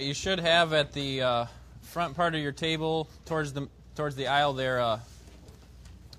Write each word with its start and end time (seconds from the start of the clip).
You 0.00 0.14
should 0.14 0.38
have 0.38 0.72
at 0.74 0.92
the 0.92 1.22
uh, 1.22 1.46
front 1.82 2.14
part 2.14 2.36
of 2.36 2.40
your 2.40 2.52
table, 2.52 3.08
towards 3.24 3.52
the 3.52 3.68
towards 3.96 4.14
the 4.14 4.28
aisle 4.28 4.52
there, 4.52 4.80
uh, 4.80 5.00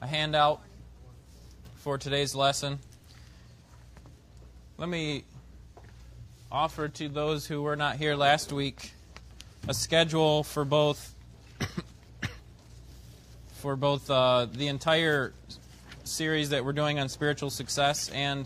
a 0.01 0.07
handout 0.07 0.59
for 1.75 1.97
today's 1.97 2.35
lesson. 2.35 2.79
Let 4.77 4.89
me 4.89 5.23
offer 6.51 6.89
to 6.89 7.07
those 7.07 7.47
who 7.47 7.61
were 7.61 7.77
not 7.77 7.95
here 7.95 8.15
last 8.15 8.51
week 8.51 8.91
a 9.69 9.73
schedule 9.73 10.43
for 10.43 10.65
both 10.65 11.15
for 13.61 13.77
both 13.77 14.11
uh, 14.11 14.47
the 14.51 14.67
entire 14.67 15.31
series 16.03 16.49
that 16.49 16.65
we're 16.65 16.73
doing 16.73 16.99
on 16.99 17.07
spiritual 17.07 17.49
success 17.49 18.09
and 18.09 18.45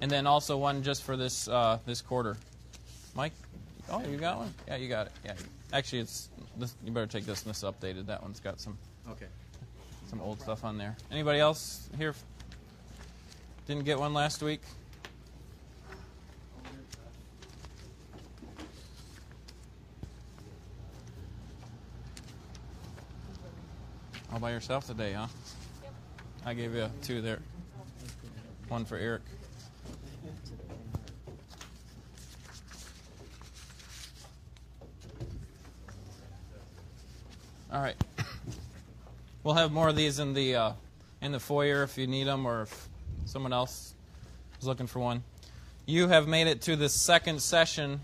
and 0.00 0.10
then 0.10 0.26
also 0.26 0.56
one 0.56 0.82
just 0.82 1.02
for 1.02 1.14
this 1.14 1.46
uh, 1.46 1.78
this 1.84 2.00
quarter. 2.00 2.38
Mike. 3.14 3.32
Oh, 3.90 4.02
you 4.10 4.16
got 4.16 4.38
one? 4.38 4.54
Yeah, 4.66 4.76
you 4.76 4.88
got 4.88 5.06
it. 5.06 5.12
Yeah. 5.24 5.34
Actually, 5.72 6.00
it's 6.00 6.28
this, 6.56 6.74
you 6.84 6.90
better 6.92 7.06
take 7.06 7.26
this 7.26 7.44
one. 7.44 7.50
This 7.50 7.62
is 7.62 7.64
updated. 7.64 8.06
That 8.06 8.22
one's 8.22 8.40
got 8.40 8.60
some 8.60 8.78
Okay. 9.10 9.26
some 10.08 10.20
old 10.20 10.40
stuff 10.40 10.64
on 10.64 10.78
there. 10.78 10.96
Anybody 11.10 11.38
else 11.38 11.88
here 11.98 12.14
didn't 13.66 13.84
get 13.84 13.98
one 13.98 14.14
last 14.14 14.42
week? 14.42 14.62
All 24.32 24.38
by 24.40 24.50
yourself 24.50 24.86
today, 24.86 25.12
huh? 25.12 25.26
I 26.44 26.54
gave 26.54 26.74
you 26.74 26.90
two 27.02 27.20
there. 27.22 27.40
One 28.68 28.84
for 28.84 28.96
Eric. 28.96 29.22
All 37.74 37.80
right. 37.80 37.96
We'll 39.42 39.56
have 39.56 39.72
more 39.72 39.88
of 39.88 39.96
these 39.96 40.20
in 40.20 40.32
the 40.32 40.54
uh, 40.54 40.72
in 41.20 41.32
the 41.32 41.40
foyer 41.40 41.82
if 41.82 41.98
you 41.98 42.06
need 42.06 42.28
them, 42.28 42.46
or 42.46 42.62
if 42.62 42.88
someone 43.24 43.52
else 43.52 43.94
is 44.60 44.66
looking 44.68 44.86
for 44.86 45.00
one. 45.00 45.24
You 45.84 46.06
have 46.06 46.28
made 46.28 46.46
it 46.46 46.62
to 46.62 46.76
the 46.76 46.88
second 46.88 47.42
session 47.42 48.00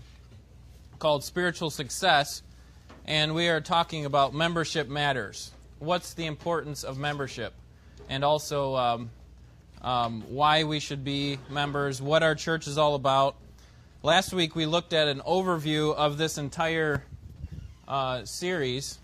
called 0.99 1.23
Spiritual 1.23 1.69
Success, 1.69 2.43
and 3.05 3.33
we 3.33 3.47
are 3.47 3.61
talking 3.61 4.03
about 4.03 4.33
membership 4.33 4.89
matters. 4.89 5.51
What's 5.79 6.15
the 6.15 6.25
importance 6.25 6.83
of 6.83 6.97
membership, 6.97 7.53
and 8.09 8.25
also 8.25 8.75
um, 8.75 9.09
um, 9.81 10.25
why 10.27 10.65
we 10.65 10.81
should 10.81 11.05
be 11.05 11.39
members, 11.49 12.01
what 12.01 12.23
our 12.23 12.35
church 12.35 12.67
is 12.67 12.77
all 12.77 12.95
about. 12.95 13.37
Last 14.03 14.33
week 14.33 14.53
we 14.53 14.65
looked 14.65 14.91
at 14.91 15.07
an 15.07 15.21
overview 15.21 15.95
of 15.95 16.17
this 16.17 16.37
entire 16.37 17.05
uh, 17.87 18.25
series. 18.25 18.97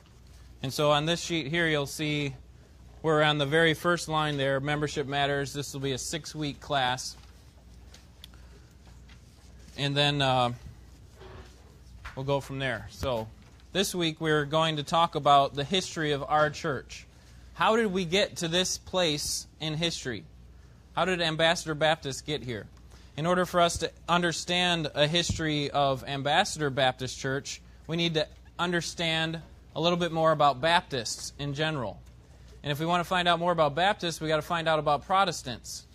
And 0.64 0.74
so 0.74 0.92
on 0.92 1.06
this 1.06 1.22
sheet 1.22 1.48
here, 1.48 1.68
you'll 1.68 1.86
see 1.86 2.34
we're 3.04 3.22
on 3.22 3.38
the 3.38 3.46
very 3.46 3.74
first 3.74 4.10
line 4.10 4.38
there 4.38 4.60
membership 4.60 5.08
matters. 5.08 5.54
This 5.54 5.74
will 5.74 5.82
be 5.82 5.92
a 5.92 5.98
six 5.98 6.34
week 6.34 6.60
class. 6.60 7.16
And 9.78 9.96
then 9.96 10.22
uh, 10.22 10.54
we'll 12.16 12.26
go 12.26 12.40
from 12.40 12.58
there. 12.58 12.88
So 12.90 13.28
this 13.74 13.94
week, 13.94 14.20
we're 14.20 14.46
going 14.46 14.78
to 14.78 14.84
talk 14.84 15.14
about 15.14 15.54
the 15.54 15.64
history 15.64 16.12
of 16.14 16.24
our 16.24 16.50
church. 16.50 17.06
How 17.54 17.76
did 17.76 17.88
we 17.88 18.06
get 18.06 18.38
to 18.38 18.48
this 18.48 18.80
place 18.80 19.46
in 19.60 19.76
history? 19.76 20.24
How 20.96 21.06
did 21.06 21.22
Ambassador 21.22 21.76
Baptist 21.76 22.26
get 22.26 22.44
here? 22.44 22.66
In 23.16 23.28
order 23.28 23.46
for 23.46 23.62
us 23.62 23.78
to 23.78 23.92
understand 24.10 24.90
a 24.96 25.06
history 25.06 25.70
of 25.70 26.04
Ambassador 26.06 26.72
Baptist 26.72 27.20
Church, 27.20 27.62
we 27.86 27.98
need 27.98 28.16
to 28.16 28.28
understand 28.58 29.42
a 29.78 29.82
little 29.82 29.98
bit 29.98 30.12
more 30.12 30.32
about 30.32 30.60
Baptists 30.60 31.34
in 31.38 31.54
general. 31.54 32.02
And 32.64 32.72
if 32.72 32.80
we 32.80 32.88
want 32.88 33.02
to 33.02 33.08
find 33.08 33.28
out 33.28 33.38
more 33.38 33.52
about 33.52 33.76
Baptists, 33.76 34.20
we 34.20 34.28
got 34.28 34.38
to 34.38 34.42
find 34.42 34.68
out 34.68 34.80
about 34.80 35.06
Protestants. 35.06 35.86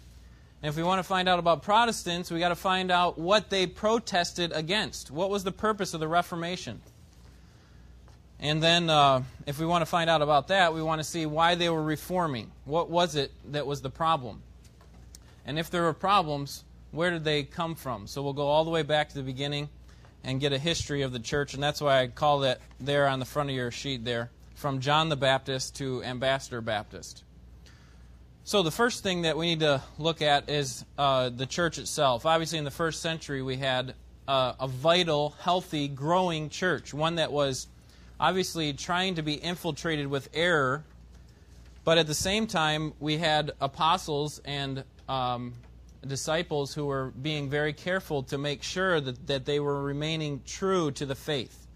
And 0.62 0.68
if 0.68 0.76
we 0.76 0.84
want 0.84 1.00
to 1.00 1.02
find 1.02 1.28
out 1.28 1.40
about 1.40 1.64
Protestants, 1.64 2.30
we 2.30 2.38
got 2.38 2.50
to 2.50 2.54
find 2.54 2.92
out 2.92 3.18
what 3.18 3.50
they 3.50 3.66
protested 3.66 4.52
against. 4.52 5.10
What 5.10 5.30
was 5.30 5.42
the 5.42 5.50
purpose 5.50 5.94
of 5.94 6.00
the 6.00 6.06
Reformation? 6.06 6.80
And 8.38 8.62
then, 8.62 8.88
uh, 8.88 9.24
if 9.46 9.58
we 9.58 9.66
want 9.66 9.82
to 9.82 9.86
find 9.86 10.08
out 10.08 10.22
about 10.22 10.46
that, 10.48 10.72
we 10.72 10.80
want 10.80 11.00
to 11.00 11.04
see 11.04 11.26
why 11.26 11.56
they 11.56 11.68
were 11.68 11.82
reforming. 11.82 12.52
What 12.64 12.88
was 12.88 13.16
it 13.16 13.32
that 13.50 13.66
was 13.66 13.82
the 13.82 13.90
problem? 13.90 14.42
And 15.44 15.58
if 15.58 15.70
there 15.70 15.82
were 15.82 15.92
problems, 15.92 16.62
where 16.92 17.10
did 17.10 17.24
they 17.24 17.42
come 17.42 17.74
from? 17.74 18.06
So 18.06 18.22
we'll 18.22 18.32
go 18.32 18.46
all 18.46 18.64
the 18.64 18.70
way 18.70 18.84
back 18.84 19.08
to 19.08 19.16
the 19.16 19.24
beginning 19.24 19.70
and 20.24 20.40
get 20.40 20.52
a 20.52 20.58
history 20.58 21.02
of 21.02 21.12
the 21.12 21.18
church, 21.18 21.54
and 21.54 21.62
that's 21.62 21.80
why 21.80 22.00
I 22.00 22.06
call 22.06 22.40
that 22.40 22.60
there 22.78 23.08
on 23.08 23.18
the 23.18 23.24
front 23.24 23.50
of 23.50 23.56
your 23.56 23.70
sheet 23.70 24.04
there, 24.04 24.30
from 24.54 24.80
John 24.80 25.08
the 25.08 25.16
Baptist 25.16 25.76
to 25.76 26.02
Ambassador 26.04 26.60
Baptist. 26.60 27.24
So 28.44 28.62
the 28.62 28.70
first 28.70 29.02
thing 29.02 29.22
that 29.22 29.36
we 29.36 29.46
need 29.46 29.60
to 29.60 29.82
look 29.98 30.20
at 30.20 30.50
is 30.50 30.84
uh, 30.98 31.28
the 31.28 31.46
church 31.46 31.78
itself. 31.78 32.26
Obviously, 32.26 32.58
in 32.58 32.64
the 32.64 32.70
first 32.70 33.00
century, 33.00 33.42
we 33.42 33.56
had 33.56 33.94
uh, 34.26 34.54
a 34.58 34.66
vital, 34.68 35.36
healthy, 35.40 35.88
growing 35.88 36.48
church, 36.48 36.92
one 36.92 37.16
that 37.16 37.32
was 37.32 37.68
obviously 38.18 38.72
trying 38.72 39.16
to 39.16 39.22
be 39.22 39.34
infiltrated 39.34 40.06
with 40.06 40.28
error, 40.34 40.84
but 41.84 41.98
at 41.98 42.06
the 42.06 42.14
same 42.14 42.46
time, 42.46 42.92
we 43.00 43.16
had 43.16 43.52
apostles 43.60 44.40
and 44.44 44.84
um, 45.08 45.52
disciples 46.06 46.74
who 46.74 46.86
were 46.86 47.10
being 47.10 47.48
very 47.48 47.72
careful 47.72 48.22
to 48.24 48.38
make 48.38 48.62
sure 48.62 49.00
that, 49.00 49.26
that 49.26 49.44
they 49.44 49.60
were 49.60 49.82
remaining 49.82 50.42
true 50.46 50.90
to 50.92 51.06
the 51.06 51.14
faith, 51.14 51.66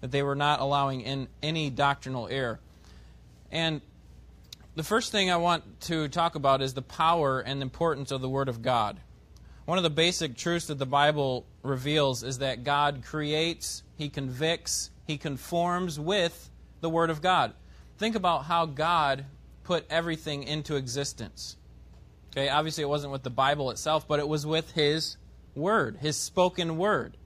that 0.00 0.10
they 0.10 0.22
were 0.22 0.34
not 0.34 0.60
allowing 0.60 1.00
in 1.00 1.28
any 1.42 1.70
doctrinal 1.70 2.28
error. 2.28 2.60
And 3.50 3.80
the 4.74 4.82
first 4.82 5.12
thing 5.12 5.30
I 5.30 5.36
want 5.36 5.80
to 5.82 6.08
talk 6.08 6.34
about 6.34 6.62
is 6.62 6.74
the 6.74 6.82
power 6.82 7.40
and 7.40 7.60
importance 7.60 8.10
of 8.10 8.20
the 8.20 8.28
Word 8.28 8.48
of 8.48 8.62
God. 8.62 8.98
One 9.64 9.78
of 9.78 9.84
the 9.84 9.90
basic 9.90 10.36
truths 10.36 10.66
that 10.66 10.78
the 10.78 10.86
Bible 10.86 11.46
reveals 11.62 12.22
is 12.22 12.38
that 12.38 12.64
God 12.64 13.02
creates, 13.04 13.82
He 13.96 14.08
convicts, 14.08 14.90
He 15.06 15.18
conforms 15.18 16.00
with 16.00 16.50
the 16.80 16.88
Word 16.88 17.10
of 17.10 17.20
God. 17.20 17.52
Think 17.98 18.16
about 18.16 18.44
how 18.44 18.66
God 18.66 19.26
put 19.62 19.86
everything 19.90 20.42
into 20.42 20.76
existence. 20.76 21.56
Okay, 22.32 22.48
obviously 22.48 22.82
it 22.82 22.88
wasn't 22.88 23.12
with 23.12 23.22
the 23.22 23.30
Bible 23.30 23.70
itself, 23.70 24.08
but 24.08 24.18
it 24.18 24.26
was 24.26 24.46
with 24.46 24.72
His 24.72 25.18
Word, 25.54 25.98
His 26.00 26.16
spoken 26.16 26.78
Word. 26.78 27.16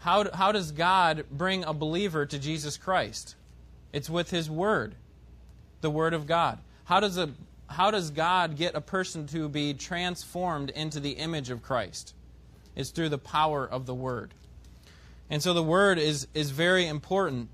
How, 0.00 0.28
how 0.34 0.50
does 0.50 0.72
God 0.72 1.24
bring 1.30 1.62
a 1.62 1.72
believer 1.72 2.26
to 2.26 2.38
Jesus 2.40 2.76
Christ? 2.76 3.36
It's 3.92 4.10
with 4.10 4.30
His 4.30 4.50
Word, 4.50 4.96
the 5.80 5.90
Word 5.90 6.12
of 6.12 6.26
God. 6.26 6.58
How 6.84 6.98
does, 6.98 7.16
a, 7.16 7.30
how 7.68 7.92
does 7.92 8.10
God 8.10 8.56
get 8.56 8.74
a 8.74 8.80
person 8.80 9.28
to 9.28 9.48
be 9.48 9.74
transformed 9.74 10.70
into 10.70 10.98
the 10.98 11.12
image 11.12 11.50
of 11.50 11.62
Christ? 11.62 12.14
It's 12.74 12.90
through 12.90 13.10
the 13.10 13.18
power 13.18 13.64
of 13.64 13.86
the 13.86 13.94
Word. 13.94 14.34
And 15.30 15.40
so 15.40 15.54
the 15.54 15.62
Word 15.62 15.98
is, 15.98 16.26
is 16.34 16.50
very 16.50 16.88
important 16.88 17.48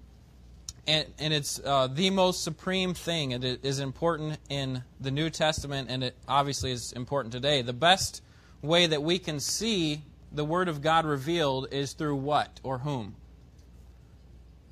and, 0.89 1.07
and 1.19 1.35
it's 1.35 1.61
uh, 1.63 1.87
the 1.87 2.09
most 2.09 2.43
supreme 2.43 2.95
thing. 2.95 3.33
It 3.33 3.45
is 3.63 3.79
important 3.79 4.39
in 4.49 4.83
the 4.99 5.11
New 5.11 5.29
Testament, 5.29 5.91
and 5.91 6.03
it 6.03 6.17
obviously 6.27 6.73
is 6.73 6.93
important 6.93 7.33
today. 7.33 7.61
The 7.61 7.75
best 7.75 8.23
way 8.63 8.87
that 8.87 9.03
we 9.03 9.19
can 9.19 9.39
see 9.39 10.03
the 10.33 10.47
Word 10.47 10.67
of 10.67 10.81
God 10.81 11.05
revealed 11.05 11.69
is 11.71 11.93
through 11.93 12.17
what 12.17 12.59
or 12.63 12.79
whom? 12.79 13.17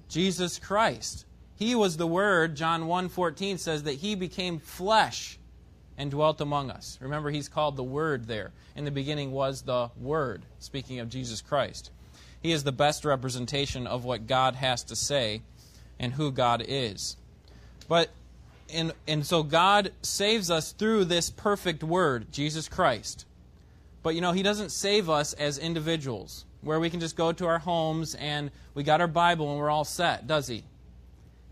Jesus 0.08 0.58
Christ. 0.58 1.26
He 1.54 1.74
was 1.74 1.98
the 1.98 2.06
Word. 2.06 2.56
John 2.56 2.84
1.14 2.84 3.58
says 3.58 3.82
that 3.82 3.96
He 3.96 4.14
became 4.14 4.58
flesh 4.58 5.38
and 5.98 6.10
dwelt 6.10 6.40
among 6.40 6.70
us. 6.70 6.98
Remember, 7.02 7.30
He's 7.30 7.50
called 7.50 7.76
the 7.76 7.84
Word 7.84 8.26
there. 8.26 8.52
In 8.74 8.86
the 8.86 8.90
beginning 8.90 9.32
was 9.32 9.62
the 9.62 9.90
Word, 9.98 10.46
speaking 10.60 10.98
of 10.98 11.10
Jesus 11.10 11.42
Christ. 11.42 11.90
He 12.40 12.52
is 12.52 12.64
the 12.64 12.72
best 12.72 13.04
representation 13.04 13.86
of 13.86 14.06
what 14.06 14.26
God 14.26 14.54
has 14.54 14.82
to 14.84 14.96
say 14.96 15.42
and 15.98 16.12
who 16.12 16.30
God 16.30 16.64
is. 16.66 17.16
But 17.88 18.10
and 18.72 18.92
and 19.06 19.24
so 19.24 19.42
God 19.42 19.92
saves 20.02 20.50
us 20.50 20.72
through 20.72 21.04
this 21.04 21.30
perfect 21.30 21.84
word, 21.84 22.32
Jesus 22.32 22.68
Christ. 22.68 23.24
But 24.02 24.14
you 24.14 24.20
know, 24.20 24.32
he 24.32 24.42
doesn't 24.42 24.70
save 24.70 25.10
us 25.10 25.32
as 25.34 25.58
individuals 25.58 26.44
where 26.62 26.80
we 26.80 26.90
can 26.90 27.00
just 27.00 27.16
go 27.16 27.32
to 27.32 27.46
our 27.46 27.58
homes 27.58 28.14
and 28.16 28.50
we 28.74 28.82
got 28.82 29.00
our 29.00 29.06
Bible 29.06 29.50
and 29.50 29.58
we're 29.58 29.70
all 29.70 29.84
set, 29.84 30.26
does 30.26 30.48
he? 30.48 30.64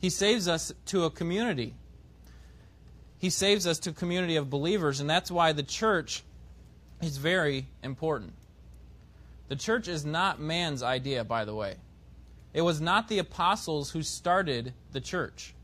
He 0.00 0.10
saves 0.10 0.48
us 0.48 0.72
to 0.86 1.04
a 1.04 1.10
community. 1.10 1.74
He 3.18 3.30
saves 3.30 3.66
us 3.66 3.78
to 3.80 3.90
a 3.90 3.92
community 3.92 4.36
of 4.36 4.50
believers, 4.50 5.00
and 5.00 5.08
that's 5.08 5.30
why 5.30 5.52
the 5.52 5.62
church 5.62 6.22
is 7.00 7.16
very 7.16 7.66
important. 7.82 8.34
The 9.48 9.56
church 9.56 9.88
is 9.88 10.04
not 10.04 10.40
man's 10.40 10.82
idea, 10.82 11.24
by 11.24 11.44
the 11.44 11.54
way. 11.54 11.76
It 12.54 12.62
was 12.62 12.80
not 12.80 13.08
the 13.08 13.18
apostles 13.18 13.90
who 13.90 14.02
started 14.02 14.72
the 14.92 15.00
church. 15.00 15.54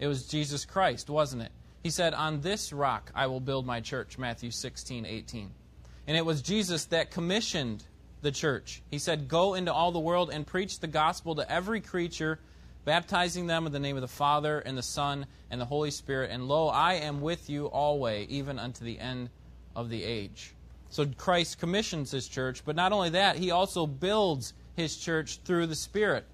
It 0.00 0.08
was 0.08 0.26
Jesus 0.26 0.64
Christ, 0.64 1.08
wasn't 1.08 1.42
it? 1.42 1.52
He 1.84 1.90
said, 1.90 2.12
On 2.12 2.40
this 2.40 2.72
rock 2.72 3.12
I 3.14 3.28
will 3.28 3.40
build 3.40 3.64
my 3.64 3.80
church, 3.80 4.18
Matthew 4.18 4.50
16, 4.50 5.06
18. 5.06 5.50
And 6.08 6.16
it 6.16 6.26
was 6.26 6.42
Jesus 6.42 6.86
that 6.86 7.12
commissioned 7.12 7.84
the 8.20 8.32
church. 8.32 8.82
He 8.90 8.98
said, 8.98 9.28
Go 9.28 9.54
into 9.54 9.72
all 9.72 9.92
the 9.92 10.00
world 10.00 10.30
and 10.32 10.44
preach 10.44 10.80
the 10.80 10.88
gospel 10.88 11.36
to 11.36 11.50
every 11.50 11.80
creature, 11.80 12.40
baptizing 12.84 13.46
them 13.46 13.64
in 13.66 13.72
the 13.72 13.78
name 13.78 13.96
of 13.96 14.02
the 14.02 14.08
Father, 14.08 14.58
and 14.58 14.76
the 14.76 14.82
Son, 14.82 15.26
and 15.52 15.60
the 15.60 15.64
Holy 15.64 15.92
Spirit. 15.92 16.30
And 16.32 16.48
lo, 16.48 16.66
I 16.66 16.94
am 16.94 17.20
with 17.20 17.48
you 17.48 17.66
always, 17.66 18.28
even 18.28 18.58
unto 18.58 18.84
the 18.84 18.98
end 18.98 19.30
of 19.76 19.88
the 19.88 20.02
age. 20.02 20.54
So 20.90 21.06
Christ 21.06 21.60
commissions 21.60 22.10
his 22.10 22.26
church, 22.26 22.64
but 22.64 22.74
not 22.74 22.90
only 22.90 23.10
that, 23.10 23.36
he 23.36 23.52
also 23.52 23.86
builds 23.86 24.52
his 24.76 24.96
church 24.96 25.38
through 25.44 25.66
the 25.66 25.74
Spirit. 25.74 26.24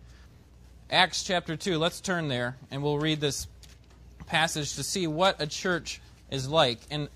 Acts 0.90 1.22
chapter 1.22 1.56
2, 1.56 1.78
let's 1.78 2.00
turn 2.00 2.28
there, 2.28 2.56
and 2.70 2.82
we'll 2.82 2.98
read 2.98 3.20
this 3.20 3.46
passage 4.26 4.74
to 4.76 4.82
see 4.82 5.06
what 5.06 5.40
a 5.40 5.46
church 5.46 6.00
is 6.30 6.48
like. 6.48 6.78
And, 6.90 7.08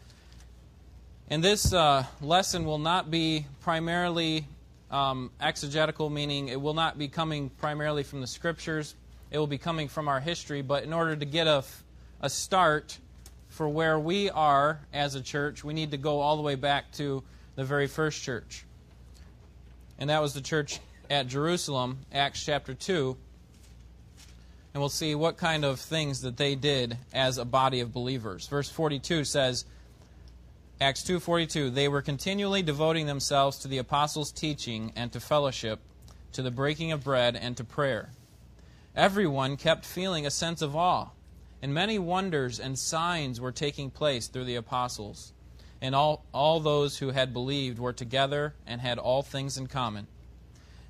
and 1.28 1.42
this 1.42 1.72
uh, 1.72 2.04
lesson 2.20 2.64
will 2.64 2.78
not 2.78 3.10
be 3.10 3.46
primarily 3.60 4.46
um, 4.90 5.30
exegetical, 5.40 6.10
meaning 6.10 6.48
it 6.48 6.60
will 6.60 6.74
not 6.74 6.98
be 6.98 7.08
coming 7.08 7.48
primarily 7.48 8.02
from 8.02 8.20
the 8.20 8.26
scriptures. 8.26 8.94
It 9.30 9.38
will 9.38 9.46
be 9.46 9.58
coming 9.58 9.88
from 9.88 10.08
our 10.08 10.20
history. 10.20 10.60
But 10.60 10.84
in 10.84 10.92
order 10.92 11.16
to 11.16 11.24
get 11.24 11.46
a, 11.46 11.64
a 12.20 12.28
start 12.28 12.98
for 13.48 13.68
where 13.68 13.98
we 13.98 14.28
are 14.30 14.80
as 14.92 15.14
a 15.14 15.22
church, 15.22 15.64
we 15.64 15.72
need 15.72 15.92
to 15.92 15.96
go 15.96 16.20
all 16.20 16.36
the 16.36 16.42
way 16.42 16.56
back 16.56 16.92
to 16.92 17.22
the 17.54 17.64
very 17.64 17.86
first 17.86 18.22
church. 18.22 18.64
And 19.98 20.10
that 20.10 20.20
was 20.20 20.34
the 20.34 20.40
church 20.40 20.80
at 21.12 21.26
Jerusalem, 21.26 21.98
Acts 22.10 22.42
chapter 22.42 22.72
2. 22.72 23.14
And 24.72 24.80
we'll 24.80 24.88
see 24.88 25.14
what 25.14 25.36
kind 25.36 25.62
of 25.62 25.78
things 25.78 26.22
that 26.22 26.38
they 26.38 26.54
did 26.54 26.96
as 27.12 27.36
a 27.36 27.44
body 27.44 27.80
of 27.80 27.92
believers. 27.92 28.46
Verse 28.48 28.70
42 28.70 29.24
says, 29.24 29.66
Acts 30.80 31.02
2:42 31.02 31.74
They 31.74 31.86
were 31.86 32.00
continually 32.00 32.62
devoting 32.62 33.04
themselves 33.04 33.58
to 33.58 33.68
the 33.68 33.76
apostles' 33.76 34.32
teaching 34.32 34.90
and 34.96 35.12
to 35.12 35.20
fellowship, 35.20 35.80
to 36.32 36.40
the 36.40 36.50
breaking 36.50 36.92
of 36.92 37.04
bread 37.04 37.36
and 37.36 37.58
to 37.58 37.64
prayer. 37.64 38.12
Everyone 38.96 39.58
kept 39.58 39.84
feeling 39.84 40.24
a 40.24 40.30
sense 40.30 40.62
of 40.62 40.74
awe, 40.74 41.10
and 41.60 41.74
many 41.74 41.98
wonders 41.98 42.58
and 42.58 42.78
signs 42.78 43.38
were 43.38 43.52
taking 43.52 43.90
place 43.90 44.28
through 44.28 44.44
the 44.44 44.56
apostles. 44.56 45.34
And 45.82 45.94
all, 45.94 46.24
all 46.32 46.58
those 46.58 46.98
who 46.98 47.10
had 47.10 47.34
believed 47.34 47.78
were 47.78 47.92
together 47.92 48.54
and 48.66 48.80
had 48.80 48.98
all 48.98 49.22
things 49.22 49.58
in 49.58 49.66
common. 49.66 50.06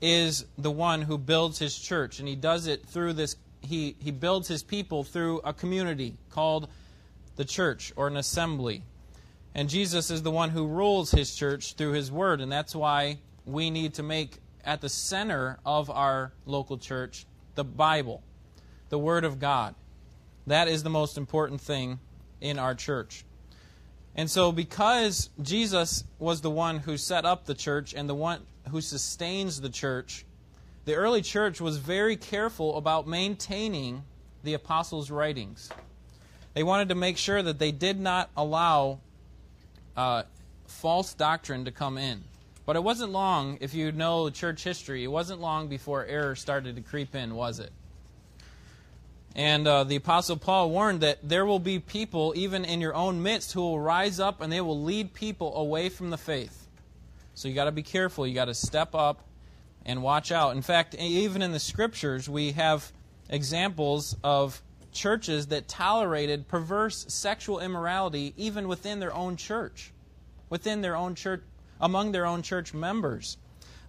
is 0.00 0.46
the 0.56 0.70
one 0.70 1.02
who 1.02 1.18
builds 1.18 1.58
his 1.58 1.78
church, 1.78 2.18
and 2.18 2.28
he 2.28 2.36
does 2.36 2.66
it 2.66 2.86
through 2.86 3.14
this. 3.14 3.36
He, 3.60 3.96
he 3.98 4.10
builds 4.10 4.48
his 4.48 4.62
people 4.62 5.04
through 5.04 5.40
a 5.44 5.52
community 5.52 6.16
called 6.30 6.68
the 7.36 7.44
church 7.44 7.92
or 7.96 8.06
an 8.06 8.16
assembly. 8.16 8.82
And 9.54 9.68
Jesus 9.68 10.10
is 10.10 10.22
the 10.22 10.30
one 10.30 10.50
who 10.50 10.66
rules 10.66 11.10
his 11.10 11.34
church 11.34 11.74
through 11.74 11.92
his 11.92 12.10
word, 12.10 12.40
and 12.40 12.50
that's 12.50 12.74
why 12.74 13.18
we 13.44 13.70
need 13.70 13.94
to 13.94 14.02
make 14.02 14.38
at 14.64 14.80
the 14.80 14.88
center 14.88 15.58
of 15.64 15.90
our 15.90 16.32
local 16.46 16.78
church 16.78 17.26
the 17.54 17.64
Bible, 17.64 18.22
the 18.88 18.98
Word 18.98 19.24
of 19.24 19.38
God. 19.38 19.74
That 20.46 20.68
is 20.68 20.82
the 20.82 20.90
most 20.90 21.18
important 21.18 21.60
thing 21.60 21.98
in 22.40 22.58
our 22.58 22.74
church. 22.74 23.24
And 24.20 24.30
so, 24.30 24.52
because 24.52 25.30
Jesus 25.40 26.04
was 26.18 26.42
the 26.42 26.50
one 26.50 26.80
who 26.80 26.98
set 26.98 27.24
up 27.24 27.46
the 27.46 27.54
church 27.54 27.94
and 27.94 28.06
the 28.06 28.14
one 28.14 28.40
who 28.68 28.82
sustains 28.82 29.62
the 29.62 29.70
church, 29.70 30.26
the 30.84 30.94
early 30.94 31.22
church 31.22 31.58
was 31.58 31.78
very 31.78 32.16
careful 32.18 32.76
about 32.76 33.08
maintaining 33.08 34.02
the 34.44 34.52
apostles' 34.52 35.10
writings. 35.10 35.70
They 36.52 36.62
wanted 36.62 36.90
to 36.90 36.94
make 36.94 37.16
sure 37.16 37.42
that 37.42 37.58
they 37.58 37.72
did 37.72 37.98
not 37.98 38.28
allow 38.36 38.98
uh, 39.96 40.24
false 40.66 41.14
doctrine 41.14 41.64
to 41.64 41.70
come 41.70 41.96
in. 41.96 42.22
But 42.66 42.76
it 42.76 42.84
wasn't 42.84 43.12
long, 43.12 43.56
if 43.62 43.72
you 43.72 43.90
know 43.90 44.28
church 44.28 44.62
history, 44.62 45.02
it 45.02 45.10
wasn't 45.10 45.40
long 45.40 45.68
before 45.68 46.04
error 46.04 46.36
started 46.36 46.76
to 46.76 46.82
creep 46.82 47.14
in, 47.14 47.34
was 47.34 47.58
it? 47.58 47.72
And 49.36 49.66
uh, 49.66 49.84
the 49.84 49.96
Apostle 49.96 50.36
Paul 50.36 50.70
warned 50.70 51.00
that 51.02 51.18
there 51.22 51.46
will 51.46 51.60
be 51.60 51.78
people, 51.78 52.32
even 52.36 52.64
in 52.64 52.80
your 52.80 52.94
own 52.94 53.22
midst, 53.22 53.52
who 53.52 53.60
will 53.60 53.80
rise 53.80 54.18
up 54.18 54.40
and 54.40 54.52
they 54.52 54.60
will 54.60 54.82
lead 54.82 55.14
people 55.14 55.56
away 55.56 55.88
from 55.88 56.10
the 56.10 56.18
faith. 56.18 56.66
So 57.34 57.48
you 57.48 57.54
got 57.54 57.64
to 57.64 57.72
be 57.72 57.82
careful. 57.82 58.26
You 58.26 58.34
got 58.34 58.46
to 58.46 58.54
step 58.54 58.94
up 58.94 59.24
and 59.86 60.02
watch 60.02 60.32
out. 60.32 60.56
In 60.56 60.62
fact, 60.62 60.94
even 60.96 61.42
in 61.42 61.52
the 61.52 61.60
scriptures, 61.60 62.28
we 62.28 62.52
have 62.52 62.92
examples 63.28 64.16
of 64.24 64.60
churches 64.92 65.46
that 65.46 65.68
tolerated 65.68 66.48
perverse 66.48 67.06
sexual 67.08 67.60
immorality 67.60 68.34
even 68.36 68.66
within 68.66 68.98
their 68.98 69.14
own 69.14 69.36
church, 69.36 69.92
within 70.48 70.80
their 70.80 70.96
own 70.96 71.14
church, 71.14 71.42
among 71.80 72.12
their 72.12 72.26
own 72.26 72.42
church 72.42 72.74
members. 72.74 73.38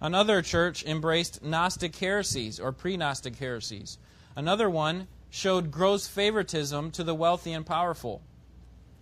Another 0.00 0.42
church 0.42 0.84
embraced 0.84 1.42
Gnostic 1.42 1.94
heresies 1.96 2.58
or 2.58 2.72
pre 2.72 2.96
Gnostic 2.96 3.36
heresies. 3.36 3.98
Another 4.34 4.70
one 4.70 5.08
showed 5.32 5.70
gross 5.70 6.06
favoritism 6.06 6.92
to 6.92 7.02
the 7.02 7.14
wealthy 7.14 7.52
and 7.52 7.66
powerful. 7.66 8.22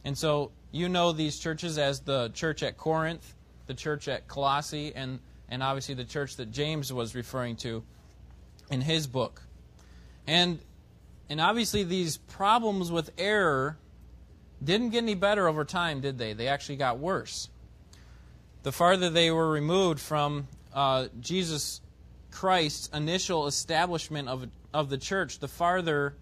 And 0.04 0.16
so 0.16 0.52
you 0.70 0.88
know 0.88 1.12
these 1.12 1.38
churches 1.38 1.76
as 1.76 2.00
the 2.00 2.30
church 2.32 2.62
at 2.62 2.78
Corinth, 2.78 3.34
the 3.66 3.74
church 3.74 4.08
at 4.08 4.28
Colossae, 4.28 4.94
and, 4.94 5.18
and 5.48 5.62
obviously 5.62 5.94
the 5.94 6.04
church 6.04 6.36
that 6.36 6.52
James 6.52 6.92
was 6.92 7.14
referring 7.14 7.56
to 7.56 7.82
in 8.70 8.80
his 8.80 9.06
book. 9.06 9.42
And 10.26 10.60
and 11.30 11.40
obviously, 11.40 11.84
these 11.84 12.16
problems 12.16 12.90
with 12.90 13.10
error 13.16 13.78
didn't 14.62 14.90
get 14.90 14.98
any 14.98 15.14
better 15.14 15.46
over 15.46 15.64
time, 15.64 16.00
did 16.00 16.18
they? 16.18 16.32
They 16.32 16.48
actually 16.48 16.76
got 16.76 16.98
worse. 16.98 17.48
The 18.64 18.72
farther 18.72 19.08
they 19.08 19.30
were 19.30 19.48
removed 19.48 20.00
from 20.00 20.48
uh, 20.74 21.06
Jesus 21.20 21.80
Christ's 22.32 22.88
initial 22.92 23.46
establishment 23.46 24.28
of, 24.28 24.48
of 24.72 24.90
the 24.90 24.99
church, 24.99 25.38
the 25.38 25.49
farther 25.49 26.14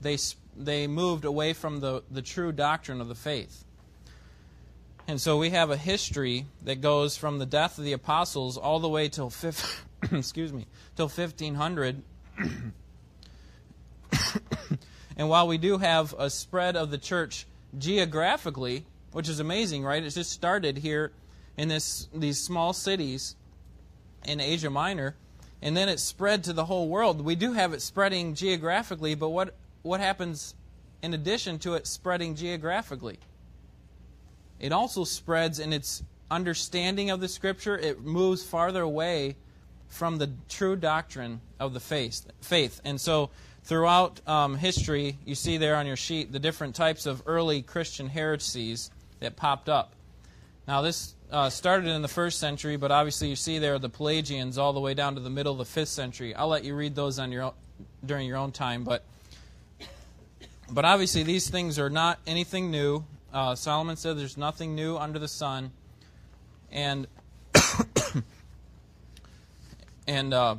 they, 0.00 0.16
they 0.56 0.86
moved 0.86 1.24
away 1.24 1.52
from 1.52 1.80
the, 1.80 2.02
the 2.10 2.22
true 2.22 2.52
doctrine 2.52 3.00
of 3.00 3.08
the 3.08 3.14
faith. 3.14 3.64
And 5.06 5.20
so 5.20 5.36
we 5.36 5.50
have 5.50 5.70
a 5.70 5.76
history 5.76 6.46
that 6.62 6.80
goes 6.80 7.16
from 7.16 7.38
the 7.38 7.46
death 7.46 7.78
of 7.78 7.84
the 7.84 7.92
apostles 7.92 8.56
all 8.56 8.78
the 8.78 8.88
way 8.88 9.08
till 9.08 9.28
fifth, 9.28 9.84
excuse 10.12 10.52
me 10.52 10.66
till 10.96 11.08
1500 11.08 12.02
and 15.16 15.28
while 15.28 15.46
we 15.46 15.58
do 15.58 15.78
have 15.78 16.14
a 16.18 16.30
spread 16.30 16.76
of 16.76 16.90
the 16.90 16.98
church 16.98 17.46
geographically, 17.78 18.84
which 19.12 19.28
is 19.28 19.40
amazing, 19.40 19.84
right? 19.84 20.02
It 20.02 20.10
just 20.10 20.30
started 20.30 20.78
here 20.78 21.12
in 21.56 21.68
this 21.68 22.08
these 22.14 22.40
small 22.40 22.72
cities 22.72 23.36
in 24.24 24.40
Asia 24.40 24.70
Minor, 24.70 25.16
and 25.62 25.76
then 25.76 25.88
it 25.88 26.00
spread 26.00 26.44
to 26.44 26.52
the 26.52 26.64
whole 26.64 26.88
world. 26.88 27.20
We 27.20 27.34
do 27.34 27.52
have 27.52 27.72
it 27.72 27.82
spreading 27.82 28.34
geographically, 28.34 29.14
but 29.14 29.30
what 29.30 29.54
what 29.82 30.00
happens 30.00 30.54
in 31.02 31.14
addition 31.14 31.58
to 31.60 31.74
it 31.74 31.86
spreading 31.86 32.34
geographically? 32.34 33.18
It 34.58 34.72
also 34.72 35.04
spreads 35.04 35.58
in 35.58 35.72
its 35.72 36.02
understanding 36.30 37.10
of 37.10 37.20
the 37.20 37.28
scripture. 37.28 37.78
It 37.78 38.02
moves 38.02 38.44
farther 38.44 38.82
away 38.82 39.36
from 39.88 40.18
the 40.18 40.30
true 40.48 40.76
doctrine 40.76 41.40
of 41.58 41.72
the 41.72 41.80
faith. 41.80 42.26
Faith, 42.40 42.80
and 42.84 43.00
so 43.00 43.30
Throughout 43.62 44.26
um, 44.26 44.56
history, 44.56 45.18
you 45.24 45.34
see 45.34 45.56
there 45.56 45.76
on 45.76 45.86
your 45.86 45.96
sheet 45.96 46.32
the 46.32 46.38
different 46.38 46.74
types 46.74 47.06
of 47.06 47.22
early 47.26 47.62
Christian 47.62 48.08
heresies 48.08 48.90
that 49.20 49.36
popped 49.36 49.68
up. 49.68 49.92
Now, 50.66 50.82
this 50.82 51.14
uh, 51.30 51.50
started 51.50 51.88
in 51.88 52.02
the 52.02 52.08
first 52.08 52.38
century, 52.38 52.76
but 52.76 52.90
obviously 52.90 53.28
you 53.28 53.36
see 53.36 53.58
there 53.58 53.78
the 53.78 53.88
Pelagians 53.88 54.58
all 54.58 54.72
the 54.72 54.80
way 54.80 54.94
down 54.94 55.14
to 55.14 55.20
the 55.20 55.30
middle 55.30 55.52
of 55.52 55.58
the 55.58 55.64
fifth 55.64 55.88
century. 55.88 56.34
I'll 56.34 56.48
let 56.48 56.64
you 56.64 56.74
read 56.74 56.94
those 56.94 57.18
on 57.18 57.32
your 57.32 57.42
own, 57.44 57.52
during 58.04 58.26
your 58.26 58.36
own 58.36 58.52
time, 58.52 58.84
but 58.84 59.04
but 60.72 60.84
obviously 60.84 61.22
these 61.22 61.50
things 61.50 61.78
are 61.78 61.90
not 61.90 62.18
anything 62.26 62.70
new. 62.70 63.04
Uh, 63.32 63.54
Solomon 63.54 63.96
said 63.96 64.18
there's 64.18 64.36
nothing 64.36 64.74
new 64.74 64.96
under 64.96 65.18
the 65.18 65.28
sun, 65.28 65.72
and 66.70 67.06
and 70.06 70.34
uh, 70.34 70.56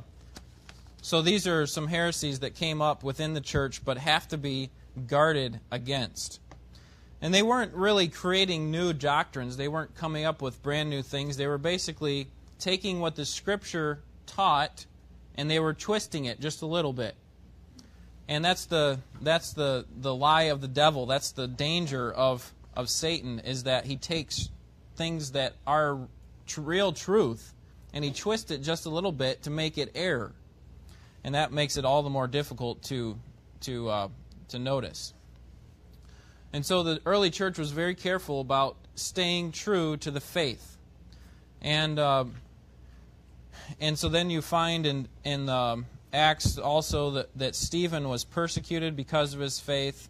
so 1.02 1.22
these 1.22 1.48
are 1.48 1.66
some 1.66 1.88
heresies 1.88 2.40
that 2.40 2.56
came 2.56 2.82
up 2.82 3.04
within 3.04 3.34
the 3.34 3.42
church 3.42 3.84
but 3.84 3.98
have 3.98 4.28
to 4.30 4.38
be 4.38 4.70
guarded 5.08 5.60
against. 5.72 6.40
And 7.22 7.34
they 7.34 7.44
weren't 7.44 7.74
really 7.76 8.08
creating 8.08 8.72
new 8.72 8.94
doctrines, 8.94 9.58
they 9.58 9.68
weren't 9.68 9.96
coming 9.96 10.26
up 10.26 10.42
with 10.42 10.64
brand 10.64 10.90
new 10.90 11.02
things. 11.02 11.38
They 11.38 11.48
were 11.48 11.60
basically 11.60 12.28
taking 12.60 13.00
what 13.00 13.16
the 13.16 13.26
scripture 13.26 14.00
taught 14.26 14.86
and 15.36 15.50
they 15.50 15.60
were 15.60 15.74
twisting 15.74 16.26
it 16.26 16.40
just 16.40 16.62
a 16.62 16.66
little 16.66 16.94
bit. 16.94 17.16
And 18.28 18.44
that's 18.46 18.66
the 18.66 19.00
that's 19.22 19.54
the 19.54 19.86
the 20.00 20.14
lie 20.14 20.44
of 20.44 20.62
the 20.62 20.68
devil. 20.68 21.06
That's 21.06 21.32
the 21.32 21.48
danger 21.48 22.12
of 22.12 22.54
of 22.76 22.90
Satan 22.90 23.40
is 23.40 23.64
that 23.64 23.86
he 23.86 23.98
takes 23.98 24.50
things 24.96 25.32
that 25.32 25.54
are 25.68 26.00
tr- 26.48 26.62
real 26.62 26.92
truth 26.92 27.54
and 27.94 28.06
he 28.06 28.12
twists 28.12 28.52
it 28.52 28.62
just 28.62 28.86
a 28.86 28.90
little 28.90 29.12
bit 29.12 29.44
to 29.44 29.50
make 29.50 29.78
it 29.78 29.92
error. 29.96 30.34
And 31.24 31.36
that 31.36 31.52
makes 31.52 31.78
it 31.78 31.86
all 31.86 32.04
the 32.04 32.10
more 32.10 32.28
difficult 32.28 32.84
to 32.84 33.18
to 33.62 33.90
uh, 33.90 34.08
to 34.50 34.60
notice. 34.60 35.14
And 36.54 36.66
so 36.66 36.84
the 36.84 37.02
early 37.06 37.30
church 37.30 37.58
was 37.58 37.72
very 37.72 37.96
careful 37.96 38.42
about 38.42 38.76
staying 38.96 39.54
true 39.54 39.98
to 39.98 40.12
the 40.12 40.20
faith. 40.20 40.78
And 41.62 41.98
uh, 41.98 42.26
and 43.80 43.98
so 43.98 44.10
then 44.10 44.30
you 44.30 44.42
find 44.42 44.86
in 44.86 45.08
in 45.24 45.48
um, 45.50 45.86
Acts 46.14 46.58
also 46.58 47.12
that, 47.12 47.30
that 47.38 47.56
Stephen 47.56 48.10
was 48.10 48.24
persecuted 48.24 48.96
because 48.96 49.34
of 49.34 49.40
his 49.40 49.60
faith. 49.60 50.10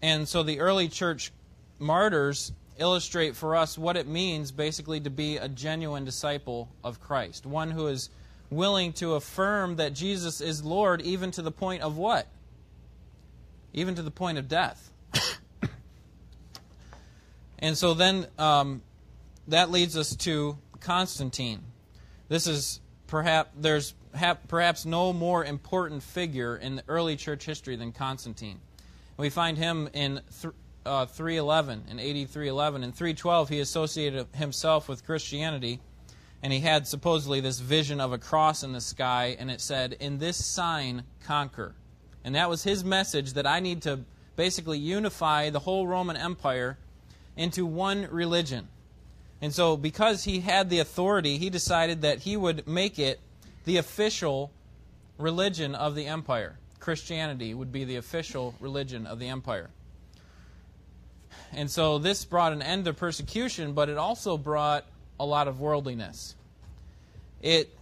And 0.00 0.28
so 0.28 0.42
the 0.42 0.58
early 0.58 0.88
church 0.88 1.32
martyrs 1.78 2.52
illustrate 2.78 3.36
for 3.36 3.54
us 3.54 3.78
what 3.78 3.96
it 3.96 4.08
means 4.08 4.50
basically 4.50 4.98
to 5.00 5.10
be 5.10 5.36
a 5.36 5.48
genuine 5.48 6.04
disciple 6.04 6.68
of 6.82 7.00
Christ, 7.00 7.46
one 7.46 7.70
who 7.70 7.86
is 7.86 8.10
willing 8.50 8.92
to 8.94 9.14
affirm 9.14 9.76
that 9.76 9.94
Jesus 9.94 10.40
is 10.40 10.64
Lord 10.64 11.00
even 11.02 11.30
to 11.32 11.42
the 11.42 11.52
point 11.52 11.82
of 11.82 11.96
what? 11.96 12.26
Even 13.72 13.94
to 13.94 14.02
the 14.02 14.10
point 14.10 14.38
of 14.38 14.48
death. 14.48 14.91
and 17.58 17.76
so 17.76 17.94
then 17.94 18.26
um, 18.38 18.82
that 19.48 19.70
leads 19.70 19.96
us 19.96 20.14
to 20.16 20.58
Constantine. 20.80 21.60
This 22.28 22.46
is 22.46 22.80
perhaps 23.06 23.50
there's 23.56 23.94
perhaps 24.48 24.84
no 24.84 25.12
more 25.12 25.44
important 25.44 26.02
figure 26.02 26.56
in 26.56 26.76
the 26.76 26.84
early 26.88 27.16
church 27.16 27.44
history 27.44 27.76
than 27.76 27.92
Constantine. 27.92 28.60
We 29.16 29.30
find 29.30 29.56
him 29.56 29.88
in 29.92 30.20
th- 30.40 30.54
uh, 30.84 31.06
311 31.06 31.84
in 31.90 32.00
AD 32.00 32.28
311 32.28 32.82
in 32.82 32.92
312 32.92 33.48
he 33.48 33.60
associated 33.60 34.26
himself 34.34 34.88
with 34.88 35.06
Christianity 35.06 35.80
and 36.42 36.52
he 36.52 36.58
had 36.58 36.88
supposedly 36.88 37.40
this 37.40 37.60
vision 37.60 38.00
of 38.00 38.12
a 38.12 38.18
cross 38.18 38.64
in 38.64 38.72
the 38.72 38.80
sky 38.80 39.36
and 39.38 39.48
it 39.48 39.60
said 39.60 39.96
in 40.00 40.18
this 40.18 40.44
sign 40.44 41.04
conquer 41.24 41.76
and 42.24 42.34
that 42.34 42.50
was 42.50 42.64
his 42.64 42.82
message 42.82 43.34
that 43.34 43.46
I 43.46 43.60
need 43.60 43.82
to 43.82 44.00
basically 44.36 44.78
unify 44.78 45.50
the 45.50 45.60
whole 45.60 45.86
Roman 45.86 46.16
Empire 46.16 46.78
into 47.36 47.64
one 47.64 48.08
religion 48.10 48.68
and 49.42 49.52
so, 49.52 49.76
because 49.76 50.22
he 50.22 50.38
had 50.38 50.70
the 50.70 50.78
authority, 50.78 51.36
he 51.36 51.50
decided 51.50 52.02
that 52.02 52.20
he 52.20 52.36
would 52.36 52.68
make 52.68 52.96
it 53.00 53.18
the 53.64 53.76
official 53.76 54.52
religion 55.18 55.74
of 55.74 55.96
the 55.96 56.06
empire. 56.06 56.58
Christianity 56.78 57.52
would 57.52 57.72
be 57.72 57.82
the 57.82 57.96
official 57.96 58.54
religion 58.60 59.04
of 59.04 59.18
the 59.18 59.26
empire. 59.26 59.70
And 61.52 61.68
so, 61.68 61.98
this 61.98 62.24
brought 62.24 62.52
an 62.52 62.62
end 62.62 62.84
to 62.84 62.92
persecution, 62.92 63.72
but 63.72 63.88
it 63.88 63.98
also 63.98 64.38
brought 64.38 64.86
a 65.18 65.26
lot 65.26 65.48
of 65.48 65.58
worldliness. 65.58 66.36
It, 67.40 67.76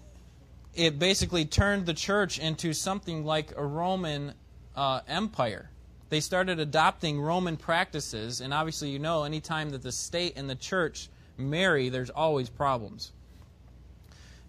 it 0.75 0.99
basically 0.99 1.45
turned 1.45 1.85
the 1.85 1.95
church 1.95 2.38
into 2.38 2.73
something 2.73 3.26
like 3.26 3.52
a 3.54 3.64
Roman 3.64 4.33
uh, 4.75 5.00
empire. 5.07 5.70
They 6.11 6.21
started 6.21 6.59
adopting 6.59 7.21
Roman 7.21 7.57
practices, 7.57 8.40
and 8.40 8.52
obviously, 8.52 8.90
you 8.90 8.99
know, 8.99 9.23
anytime 9.23 9.71
that 9.71 9.83
the 9.83 9.93
state 9.93 10.35
and 10.37 10.50
the 10.50 10.57
church 10.57 11.09
marry, 11.38 11.88
there's 11.88 12.11
always 12.11 12.50
problems. 12.50 13.12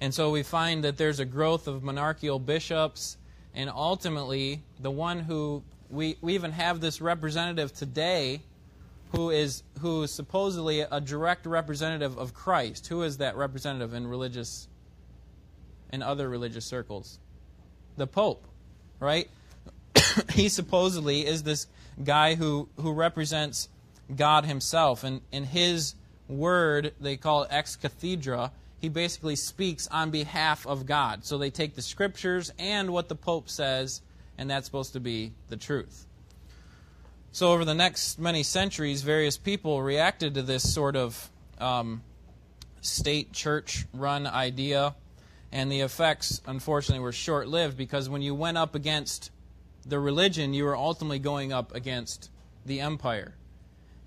And 0.02 0.12
so 0.14 0.32
we 0.32 0.42
find 0.42 0.84
that 0.84 0.98
there's 0.98 1.20
a 1.20 1.26
growth 1.26 1.68
of 1.68 1.84
monarchical 1.84 2.40
bishops, 2.40 3.18
and 3.54 3.70
ultimately, 3.70 4.64
the 4.80 4.90
one 4.90 5.20
who 5.20 5.64
we, 5.92 6.18
we 6.22 6.34
even 6.34 6.52
have 6.52 6.82
this 6.82 7.00
representative 7.00 7.74
today 7.74 8.42
who 9.12 9.30
is 9.30 9.64
who 9.82 10.04
is 10.04 10.12
supposedly 10.12 10.80
a 10.80 11.02
direct 11.02 11.46
representative 11.46 12.18
of 12.18 12.34
Christ. 12.34 12.88
Who 12.88 13.04
is 13.04 13.18
that 13.18 13.36
representative 13.36 13.94
in 13.94 14.08
religious 14.08 14.68
in 15.92 16.02
other 16.02 16.30
religious 16.30 16.66
circles? 16.66 17.20
The 17.98 18.08
Pope, 18.08 18.48
right? 19.00 19.30
he 20.34 20.50
supposedly 20.50 21.26
is 21.26 21.44
this 21.44 21.68
guy 22.04 22.36
who, 22.36 22.70
who 22.78 22.94
represents 22.94 23.70
God 24.16 24.46
himself 24.46 25.04
and 25.04 25.22
in 25.32 25.46
his 25.46 25.96
word, 26.28 26.94
they 27.00 27.18
call 27.18 27.44
it 27.44 27.50
ex 27.52 27.76
cathedra, 27.76 28.52
he 28.80 28.90
basically 28.90 29.36
speaks 29.36 29.88
on 29.88 30.10
behalf 30.10 30.66
of 30.66 30.86
God. 30.86 31.24
So 31.24 31.38
they 31.38 31.52
take 31.52 31.76
the 31.76 31.82
scriptures 31.82 32.52
and 32.58 32.92
what 32.92 33.10
the 33.10 33.16
Pope 33.16 33.48
says, 33.48 34.02
and 34.38 34.50
that's 34.50 34.66
supposed 34.66 34.94
to 34.94 35.00
be 35.00 35.34
the 35.50 35.58
truth. 35.58 36.08
So 37.32 37.52
over 37.52 37.64
the 37.64 37.76
next 37.76 38.20
many 38.20 38.44
centuries, 38.44 39.04
various 39.04 39.38
people 39.38 39.82
reacted 39.82 40.34
to 40.34 40.42
this 40.42 40.74
sort 40.74 40.96
of 40.96 41.30
um, 41.60 42.02
state 42.82 43.32
church 43.32 43.86
run 43.94 44.26
idea, 44.26 44.96
and 45.52 45.72
the 45.72 45.82
effects, 45.82 46.42
unfortunately, 46.48 47.02
were 47.02 47.12
short 47.12 47.48
lived 47.48 47.78
because 47.78 48.10
when 48.10 48.22
you 48.22 48.34
went 48.34 48.58
up 48.58 48.74
against 48.74 49.32
the 49.86 50.00
religion, 50.00 50.54
you 50.54 50.66
were 50.66 50.76
ultimately 50.76 51.20
going 51.20 51.52
up 51.52 51.74
against 51.74 52.30
the 52.66 52.80
empire. 52.80 53.36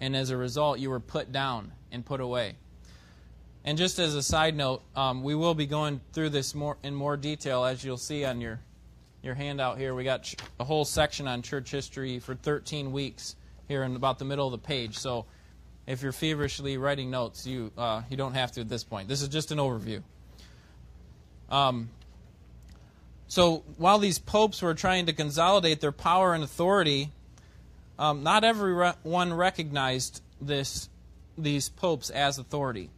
And 0.00 0.16
as 0.16 0.30
a 0.30 0.36
result, 0.36 0.78
you 0.78 0.90
were 0.90 1.00
put 1.00 1.32
down 1.32 1.72
and 1.90 2.04
put 2.04 2.20
away. 2.20 2.56
And 3.64 3.78
just 3.78 3.98
as 3.98 4.14
a 4.14 4.22
side 4.22 4.54
note, 4.54 4.82
um, 4.94 5.22
we 5.22 5.34
will 5.34 5.54
be 5.54 5.66
going 5.66 6.00
through 6.12 6.30
this 6.30 6.54
more 6.54 6.76
in 6.82 6.94
more 6.94 7.16
detail, 7.16 7.64
as 7.64 7.82
you'll 7.82 7.96
see 7.96 8.24
on 8.24 8.40
your 8.40 8.60
your 9.22 9.34
handout 9.34 9.78
here. 9.78 9.94
We 9.94 10.04
got 10.04 10.34
a 10.60 10.64
whole 10.64 10.84
section 10.84 11.26
on 11.26 11.40
church 11.40 11.70
history 11.70 12.18
for 12.18 12.34
13 12.34 12.92
weeks 12.92 13.36
here 13.66 13.82
in 13.82 13.96
about 13.96 14.18
the 14.18 14.26
middle 14.26 14.46
of 14.46 14.52
the 14.52 14.58
page. 14.58 14.98
So 14.98 15.24
if 15.86 16.02
you're 16.02 16.12
feverishly 16.12 16.76
writing 16.76 17.10
notes, 17.10 17.46
you 17.46 17.72
uh, 17.78 18.02
you 18.10 18.18
don't 18.18 18.34
have 18.34 18.52
to 18.52 18.60
at 18.60 18.68
this 18.68 18.84
point. 18.84 19.08
This 19.08 19.22
is 19.22 19.28
just 19.28 19.50
an 19.50 19.58
overview. 19.58 20.02
Um, 21.48 21.88
so 23.34 23.64
while 23.78 23.98
these 23.98 24.20
popes 24.20 24.62
were 24.62 24.74
trying 24.74 25.06
to 25.06 25.12
consolidate 25.12 25.80
their 25.80 25.90
power 25.90 26.34
and 26.34 26.44
authority, 26.44 27.10
um, 27.98 28.22
not 28.22 28.44
everyone 28.44 29.34
recognized 29.34 30.22
this 30.40 30.88
these 31.36 31.68
popes 31.68 32.10
as 32.10 32.38
authority. 32.38 32.90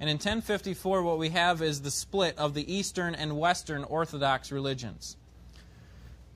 And 0.00 0.08
in 0.08 0.14
1054, 0.14 1.02
what 1.02 1.18
we 1.18 1.28
have 1.28 1.60
is 1.60 1.82
the 1.82 1.90
split 1.90 2.38
of 2.38 2.54
the 2.54 2.74
Eastern 2.74 3.14
and 3.14 3.38
Western 3.38 3.84
Orthodox 3.84 4.50
religions. 4.50 5.18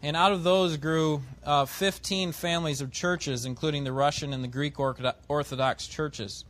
And 0.03 0.15
out 0.15 0.33
of 0.33 0.45
those 0.45 0.77
grew 0.77 1.23
uh, 1.43 1.65
15 1.65 2.33
families 2.33 2.83
of 2.83 2.93
churches, 2.93 3.47
including 3.47 3.85
the 3.85 3.93
Russian 3.93 4.35
and 4.35 4.45
the 4.45 4.49
Greek 4.49 4.75
Orthodox 4.79 5.87
churches. 5.87 6.45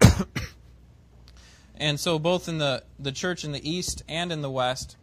and 1.74 1.98
so, 1.98 2.20
both 2.20 2.48
in 2.48 2.58
the, 2.58 2.84
the 3.00 3.10
church 3.10 3.42
in 3.42 3.50
the 3.50 3.68
East 3.68 4.04
and 4.08 4.30
in 4.30 4.40
the 4.40 4.52
West, 4.52 4.96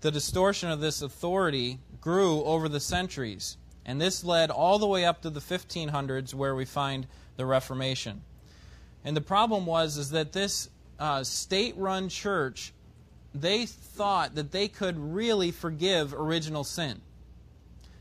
the 0.00 0.10
distortion 0.10 0.70
of 0.70 0.80
this 0.80 1.02
authority 1.02 1.78
grew 2.00 2.42
over 2.44 2.68
the 2.68 2.80
centuries. 2.80 3.56
And 3.84 4.00
this 4.00 4.24
led 4.24 4.50
all 4.50 4.78
the 4.78 4.86
way 4.86 5.04
up 5.04 5.22
to 5.22 5.30
the 5.30 5.40
1500s, 5.40 6.34
where 6.34 6.54
we 6.54 6.64
find 6.64 7.06
the 7.36 7.46
Reformation. 7.46 8.22
And 9.04 9.16
the 9.16 9.22
problem 9.22 9.66
was 9.66 9.96
is 9.96 10.10
that 10.10 10.32
this 10.32 10.68
uh, 10.98 11.24
state-run 11.24 12.08
church, 12.08 12.72
they 13.34 13.66
thought 13.66 14.34
that 14.34 14.52
they 14.52 14.68
could 14.68 14.98
really 14.98 15.50
forgive 15.50 16.14
original 16.14 16.64
sin. 16.64 17.00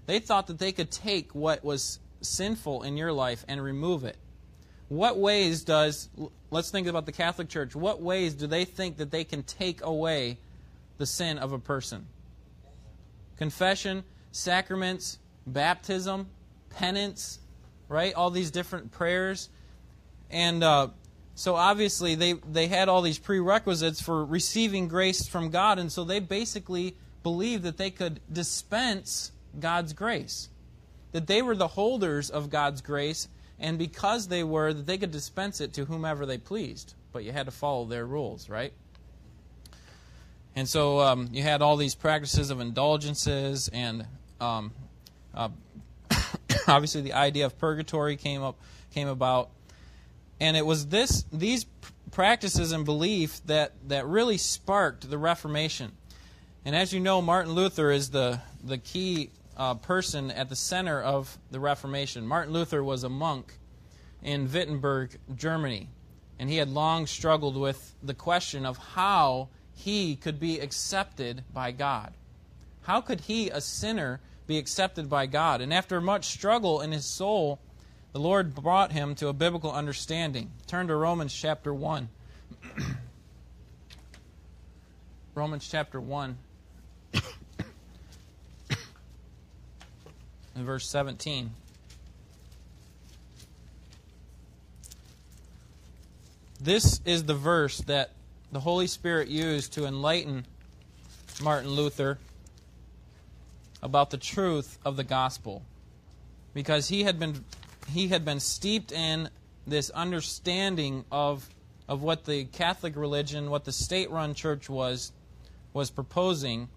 They 0.06 0.20
thought 0.20 0.48
that 0.48 0.60
they 0.60 0.72
could 0.72 0.91
take 0.91 1.34
what 1.34 1.63
was 1.63 2.00
sinful 2.22 2.84
in 2.84 2.98
your 2.98 3.13
life 3.13 3.46
and 3.48 3.63
remove 3.63 4.03
it. 4.03 4.18
What 4.89 5.18
ways 5.18 5.63
does, 5.63 6.10
let's 6.50 6.72
think 6.72 6.88
about 6.88 7.06
the 7.06 7.12
Catholic 7.12 7.48
Church, 7.48 7.75
what 7.75 8.01
ways 8.01 8.34
do 8.34 8.48
they 8.48 8.65
think 8.65 8.98
that 8.98 9.12
they 9.12 9.24
can 9.24 9.44
take 9.44 9.84
away 9.84 10.39
the 11.00 11.08
sin 11.08 11.39
of 11.39 11.51
a 11.51 11.60
person? 11.60 12.06
Confession, 13.38 14.03
sacraments, 14.32 15.18
baptism, 15.48 16.27
penance, 16.70 17.39
right? 17.88 18.13
All 18.13 18.29
these 18.29 18.51
different 18.51 18.91
prayers. 18.91 19.50
And 20.29 20.63
uh, 20.63 20.89
so 21.36 21.56
obviously 21.56 22.15
they, 22.15 22.34
they 22.34 22.68
had 22.68 22.89
all 22.89 23.01
these 23.01 23.18
prerequisites 23.18 24.01
for 24.01 24.24
receiving 24.24 24.88
grace 24.88 25.27
from 25.27 25.50
God, 25.50 25.79
and 25.79 25.91
so 25.91 26.03
they 26.03 26.20
basically 26.20 26.96
believed 27.24 27.63
that 27.63 27.77
they 27.77 27.91
could 27.91 28.20
dispense 28.32 29.32
God's 29.60 29.94
grace. 29.94 30.50
That 31.12 31.27
they 31.27 31.41
were 31.41 31.56
the 31.56 31.68
holders 31.70 32.29
of 32.29 32.50
God's 32.50 32.82
grace, 32.82 33.27
and 33.58 33.79
because 33.79 34.27
they 34.27 34.44
were, 34.44 34.74
that 34.74 34.86
they 34.86 34.98
could 34.98 35.12
dispense 35.12 35.60
it 35.60 35.74
to 35.74 35.86
whomever 35.86 36.25
they 36.25 36.38
pleased. 36.38 36.94
But 37.12 37.24
you 37.24 37.32
had 37.32 37.48
to 37.48 37.51
follow 37.51 37.86
their 37.86 38.06
rules, 38.06 38.50
right? 38.50 38.74
And 40.56 40.68
so 40.68 41.00
um, 41.00 41.29
you 41.32 41.44
had 41.44 41.62
all 41.62 41.77
these 41.77 41.96
practices 41.96 42.50
of 42.50 42.60
indulgences, 42.60 43.70
and 43.72 44.06
um, 44.41 44.72
uh, 45.34 45.50
obviously 46.68 47.01
the 47.01 47.13
idea 47.13 47.46
of 47.46 47.58
purgatory 47.58 48.18
came 48.18 48.41
up 48.41 48.60
came 48.91 49.08
about. 49.08 49.50
And 50.41 50.58
it 50.58 50.65
was 50.65 50.88
this 50.88 51.25
these 51.32 51.65
practices 52.12 52.72
and 52.72 52.86
belief 52.86 53.41
that, 53.46 53.74
that 53.88 54.06
really 54.06 54.38
sparked 54.38 55.10
the 55.10 55.18
Reformation. 55.18 55.91
And 56.65 56.75
as 56.75 56.94
you 56.94 57.00
know, 57.00 57.22
Martin 57.22 57.53
Luther 57.53 57.91
is 57.91 58.10
the, 58.10 58.41
the 58.63 58.77
key 58.77 59.29
uh, 59.58 59.75
person 59.75 60.32
at 60.32 60.50
the 60.50 60.56
center 60.56 61.01
of 61.01 61.38
the 61.51 61.60
Reformation. 61.60 62.27
Martin 62.27 62.53
Luther 62.53 62.84
was 62.84 63.03
a 63.03 63.10
monk 63.10 63.58
in 64.22 64.51
Wittenberg, 64.51 65.18
Germany, 65.36 65.89
and 66.38 66.50
he 66.50 66.58
had 66.58 66.70
long 66.70 67.08
struggled 67.08 67.56
with 67.56 67.96
the 68.03 68.13
question 68.13 68.65
of 68.65 68.77
how 68.77 69.50
he 69.80 70.16
could 70.18 70.40
be 70.42 70.60
accepted 70.60 71.44
by 71.54 71.72
God. 71.72 72.14
How 72.82 73.00
could 73.00 73.22
he, 73.22 73.50
a 73.50 73.62
sinner, 73.62 74.20
be 74.46 74.58
accepted 74.58 75.10
by 75.10 75.26
God? 75.26 75.62
And 75.62 75.74
after 75.74 76.02
much 76.02 76.26
struggle 76.26 76.82
in 76.82 76.92
his 76.92 77.06
soul, 77.06 77.60
the 78.12 78.20
Lord 78.20 78.54
brought 78.54 78.92
him 78.92 79.16
to 79.16 79.30
a 79.30 79.34
biblical 79.34 79.72
understanding. 79.72 80.52
Turn 80.68 80.88
to 80.88 80.96
Romans 80.96 81.34
chapter 81.34 81.74
1. 81.74 82.10
Romans 85.36 85.66
chapter 85.70 86.02
1. 86.02 86.38
in 90.56 90.66
verse 90.66 90.90
17. 90.90 91.52
This 96.60 97.00
is 97.06 97.24
the 97.24 97.34
verse 97.34 97.78
that 97.84 98.12
the 98.51 98.60
Holy 98.60 98.88
Spirit 98.88 99.27
used 99.27 99.74
to 99.74 99.86
enlighten 99.86 100.46
Martin 101.41 101.70
Luther 101.70 102.18
about 103.82 104.10
the 104.10 104.18
truth 104.18 104.77
of 104.84 104.98
the 104.98 105.03
gospel 105.03 105.63
because 106.53 106.89
he 106.89 107.03
had 107.03 107.20
been 107.20 107.44
he 107.89 108.10
had 108.10 108.25
been 108.25 108.39
steeped 108.39 108.91
in 108.91 109.29
this 109.65 109.89
understanding 109.91 111.06
of 111.12 111.50
of 111.88 112.03
what 112.03 112.25
the 112.25 112.46
Catholic 112.46 112.96
religion, 112.96 113.50
what 113.50 113.65
the 113.65 113.72
state-run 113.72 114.34
church 114.34 114.70
was 114.70 115.12
was 115.74 115.89
proposing 115.89 116.70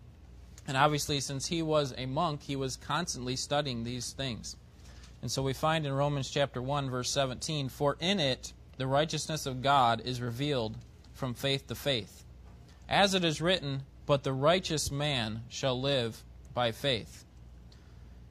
and 0.66 0.76
obviously, 0.76 1.20
since 1.20 1.46
he 1.46 1.62
was 1.62 1.92
a 1.96 2.06
monk, 2.06 2.42
he 2.42 2.56
was 2.56 2.76
constantly 2.76 3.36
studying 3.36 3.82
these 3.82 4.12
things. 4.12 4.56
And 5.20 5.30
so 5.30 5.42
we 5.42 5.52
find 5.52 5.86
in 5.86 5.92
Romans 5.92 6.30
chapter 6.30 6.62
1, 6.62 6.90
verse 6.90 7.10
17, 7.10 7.68
For 7.68 7.96
in 8.00 8.20
it 8.20 8.52
the 8.76 8.86
righteousness 8.86 9.46
of 9.46 9.62
God 9.62 10.00
is 10.04 10.20
revealed 10.20 10.76
from 11.22 11.34
faith 11.34 11.68
to 11.68 11.74
faith. 11.76 12.24
As 12.88 13.14
it 13.14 13.24
is 13.24 13.40
written, 13.40 13.82
But 14.06 14.24
the 14.24 14.32
righteous 14.32 14.90
man 14.90 15.42
shall 15.48 15.80
live 15.80 16.20
by 16.52 16.72
faith. 16.72 17.24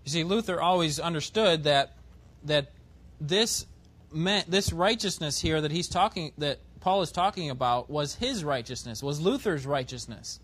You 0.03 0.12
see, 0.12 0.24
Luther 0.25 0.60
always 0.60 1.00
understood 1.00 1.63
that, 1.63 1.95
that 2.43 2.74
this, 3.21 3.65
meant, 4.12 4.51
this 4.51 4.74
righteousness 4.74 5.39
here 5.39 5.62
that 5.62 5.71
he's 5.71 5.88
talking, 5.88 6.33
that 6.38 6.60
Paul 6.81 7.01
is 7.01 7.13
talking 7.13 7.50
about 7.50 7.89
was 7.89 8.15
his 8.15 8.43
righteousness, 8.43 9.01
was 9.01 9.21
Luther's 9.21 9.65
righteousness. 9.65 10.41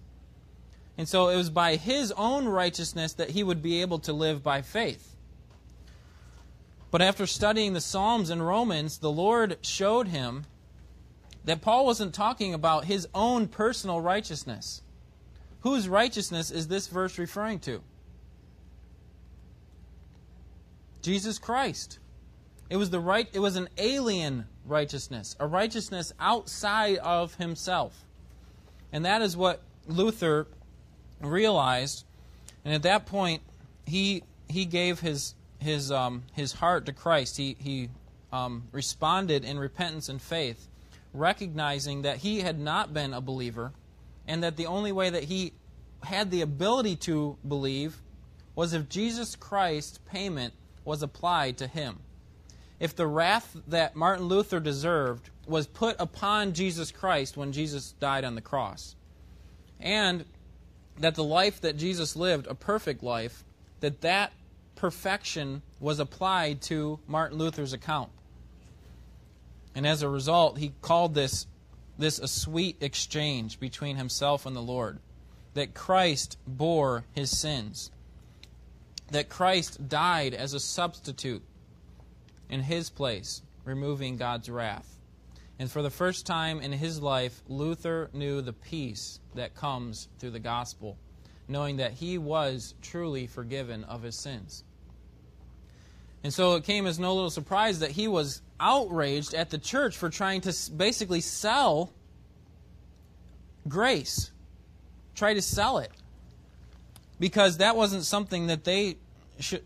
And 0.98 1.06
so 1.06 1.28
it 1.28 1.36
was 1.36 1.50
by 1.50 1.76
his 1.76 2.14
own 2.14 2.48
righteousness 2.48 3.12
that 3.16 3.32
he 3.32 3.44
would 3.44 3.62
be 3.62 3.82
able 3.82 4.00
to 4.00 4.14
live 4.14 4.42
by 4.42 4.62
faith. 4.62 5.14
But 6.92 7.02
after 7.02 7.28
studying 7.28 7.74
the 7.74 7.82
Psalms 7.82 8.30
and 8.30 8.48
Romans, 8.48 9.00
the 9.00 9.12
Lord 9.12 9.58
showed 9.64 10.08
him 10.08 10.46
that 11.48 11.62
Paul 11.62 11.86
wasn't 11.86 12.14
talking 12.14 12.54
about 12.54 12.84
his 12.86 13.08
own 13.16 13.48
personal 13.48 14.02
righteousness. 14.02 14.82
Whose 15.62 15.88
righteousness 15.88 16.52
is 16.52 16.68
this 16.68 16.88
verse 16.88 17.18
referring 17.18 17.60
to? 17.60 17.82
Jesus 21.02 21.40
Christ. 21.40 22.00
It 22.70 22.76
was 22.76 22.90
the 22.90 23.00
right 23.00 23.30
it 23.32 23.40
was 23.40 23.56
an 23.56 23.70
alien 23.78 24.46
righteousness, 24.66 25.38
a 25.40 25.48
righteousness 25.48 26.12
outside 26.20 26.98
of 26.98 27.36
himself. 27.36 28.04
And 28.92 29.06
that 29.06 29.22
is 29.22 29.38
what 29.38 29.62
Luther 29.88 30.48
realized, 31.22 32.04
and 32.66 32.74
at 32.74 32.84
that 32.84 33.06
point, 33.06 33.42
he 33.86 34.24
he 34.50 34.66
gave 34.66 35.00
his 35.00 35.34
his 35.60 35.94
um, 35.94 36.24
his 36.34 36.52
heart 36.52 36.86
to 36.88 36.92
Christ. 36.92 37.38
He 37.38 37.56
he 37.58 37.90
um, 38.34 38.64
responded 38.74 39.46
in 39.46 39.58
repentance 39.58 40.10
and 40.10 40.22
faith, 40.22 40.68
recognizing 41.18 42.04
that 42.04 42.18
he 42.18 42.42
had 42.42 42.60
not 42.60 42.94
been 42.94 43.14
a 43.14 43.22
believer, 43.22 43.74
and 44.28 44.44
that 44.44 44.58
the 44.58 44.68
only 44.68 44.92
way 44.92 45.10
that 45.10 45.24
he 45.24 45.54
had 46.04 46.32
the 46.32 46.42
ability 46.42 46.96
to 46.96 47.38
believe 47.48 48.02
was 48.56 48.74
if 48.74 48.90
Jesus 48.90 49.36
Christ's 49.36 50.00
payment 50.00 50.54
was 50.84 51.04
applied 51.04 51.58
to 51.58 51.68
him. 51.68 52.00
If 52.80 52.96
the 52.96 53.08
wrath 53.08 53.56
that 53.68 53.96
Martin 53.96 54.26
Luther 54.26 54.60
deserved 54.60 55.30
was 55.48 55.68
put 55.68 55.96
upon 56.00 56.54
Jesus 56.54 56.92
Christ 56.92 57.38
when 57.38 57.52
Jesus 57.52 57.94
died 57.94 58.24
on 58.24 58.36
the 58.36 58.42
cross. 58.42 58.96
And 59.80 60.26
that 61.00 61.16
the 61.16 61.24
life 61.24 61.62
that 61.62 61.78
Jesus 61.78 62.16
lived, 62.16 62.48
a 62.48 62.56
perfect 62.56 63.04
life, 63.04 63.44
that 63.80 64.02
that 64.02 64.34
perfection 64.76 65.62
was 65.80 66.00
applied 66.00 66.62
to 66.64 67.00
Martin 67.08 67.38
Luther's 67.38 67.74
account. 67.74 68.10
And 69.78 69.86
as 69.86 70.02
a 70.02 70.10
result, 70.10 70.58
he 70.58 70.74
called 70.82 71.14
this, 71.14 71.46
this 72.00 72.18
a 72.18 72.28
sweet 72.28 72.78
exchange 72.82 73.60
between 73.60 73.96
himself 73.96 74.48
and 74.48 74.56
the 74.56 74.60
Lord. 74.60 74.98
That 75.54 75.76
Christ 75.76 76.36
bore 76.48 77.06
his 77.14 77.38
sins. 77.38 77.92
That 79.12 79.30
Christ 79.30 79.88
died 79.88 80.34
as 80.34 80.56
a 80.56 80.60
substitute 80.60 81.44
in 82.50 82.62
his 82.62 82.90
place, 82.90 83.44
removing 83.66 84.18
God's 84.18 84.50
wrath. 84.50 84.98
And 85.60 85.70
for 85.70 85.84
the 85.84 85.92
first 85.92 86.26
time 86.26 86.60
in 86.60 86.72
his 86.72 87.00
life, 87.00 87.44
Luther 87.48 88.10
knew 88.14 88.42
the 88.42 88.54
peace 88.54 89.20
that 89.36 89.54
comes 89.54 90.08
through 90.18 90.32
the 90.32 90.40
gospel, 90.40 90.98
knowing 91.48 91.78
that 91.78 91.94
he 91.94 92.18
was 92.18 92.74
truly 92.82 93.28
forgiven 93.28 93.84
of 93.84 94.02
his 94.02 94.16
sins. 94.16 94.64
And 96.28 96.34
so 96.34 96.56
it 96.56 96.66
came 96.66 96.86
as 96.86 97.00
no 97.00 97.16
little 97.16 97.30
surprise 97.30 97.80
that 97.80 97.92
he 97.92 98.10
was 98.10 98.42
outraged 98.60 99.34
at 99.34 99.50
the 99.50 99.58
church 99.58 99.96
for 99.96 100.10
trying 100.10 100.42
to 100.42 100.54
basically 100.76 101.22
sell 101.22 101.94
grace, 103.70 104.34
try 105.16 105.34
to 105.34 105.42
sell 105.42 105.78
it. 105.78 105.90
Because 107.18 107.60
that 107.60 107.78
wasn't 107.78 108.04
something 108.04 108.48
that 108.48 108.66
they 108.66 108.98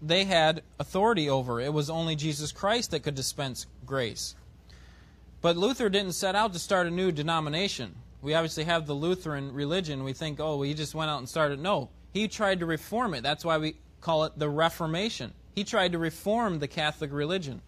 they 0.03 0.23
had 0.25 0.61
authority 0.79 1.31
over. 1.31 1.59
It 1.59 1.73
was 1.73 1.89
only 1.89 2.15
Jesus 2.15 2.51
Christ 2.51 2.91
that 2.91 2.99
could 2.99 3.15
dispense 3.15 3.65
grace. 3.83 4.35
But 5.41 5.57
Luther 5.57 5.89
didn't 5.89 6.13
set 6.13 6.35
out 6.35 6.53
to 6.53 6.59
start 6.59 6.85
a 6.85 6.91
new 6.91 7.11
denomination. 7.11 7.95
We 8.21 8.35
obviously 8.35 8.65
have 8.65 8.85
the 8.85 8.93
Lutheran 8.93 9.51
religion. 9.51 10.03
We 10.03 10.13
think, 10.13 10.39
oh, 10.39 10.57
well, 10.57 10.61
he 10.61 10.75
just 10.75 10.93
went 10.93 11.09
out 11.09 11.17
and 11.17 11.27
started. 11.27 11.59
No, 11.59 11.89
he 12.13 12.27
tried 12.27 12.59
to 12.59 12.67
reform 12.67 13.15
it. 13.15 13.23
That's 13.23 13.43
why 13.43 13.57
we 13.57 13.77
call 13.99 14.25
it 14.25 14.37
the 14.37 14.47
Reformation. 14.47 15.33
He 15.55 15.63
tried 15.63 15.91
to 15.91 15.97
reform 15.97 16.59
the 16.59 16.67
Catholic 16.67 17.11
religion. 17.11 17.61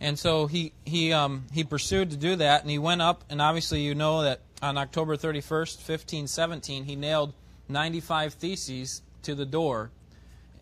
And 0.00 0.18
so 0.18 0.46
he, 0.46 0.72
he, 0.84 1.12
um, 1.12 1.46
he 1.52 1.64
pursued 1.64 2.10
to 2.10 2.16
do 2.16 2.36
that, 2.36 2.62
and 2.62 2.70
he 2.70 2.78
went 2.78 3.00
up, 3.00 3.24
and 3.30 3.40
obviously 3.40 3.80
you 3.80 3.94
know 3.94 4.22
that 4.22 4.40
on 4.60 4.76
October 4.76 5.16
31st, 5.16 5.78
1517, 5.78 6.84
he 6.84 6.96
nailed 6.96 7.32
95 7.68 8.34
theses 8.34 9.02
to 9.22 9.34
the 9.34 9.46
door 9.46 9.90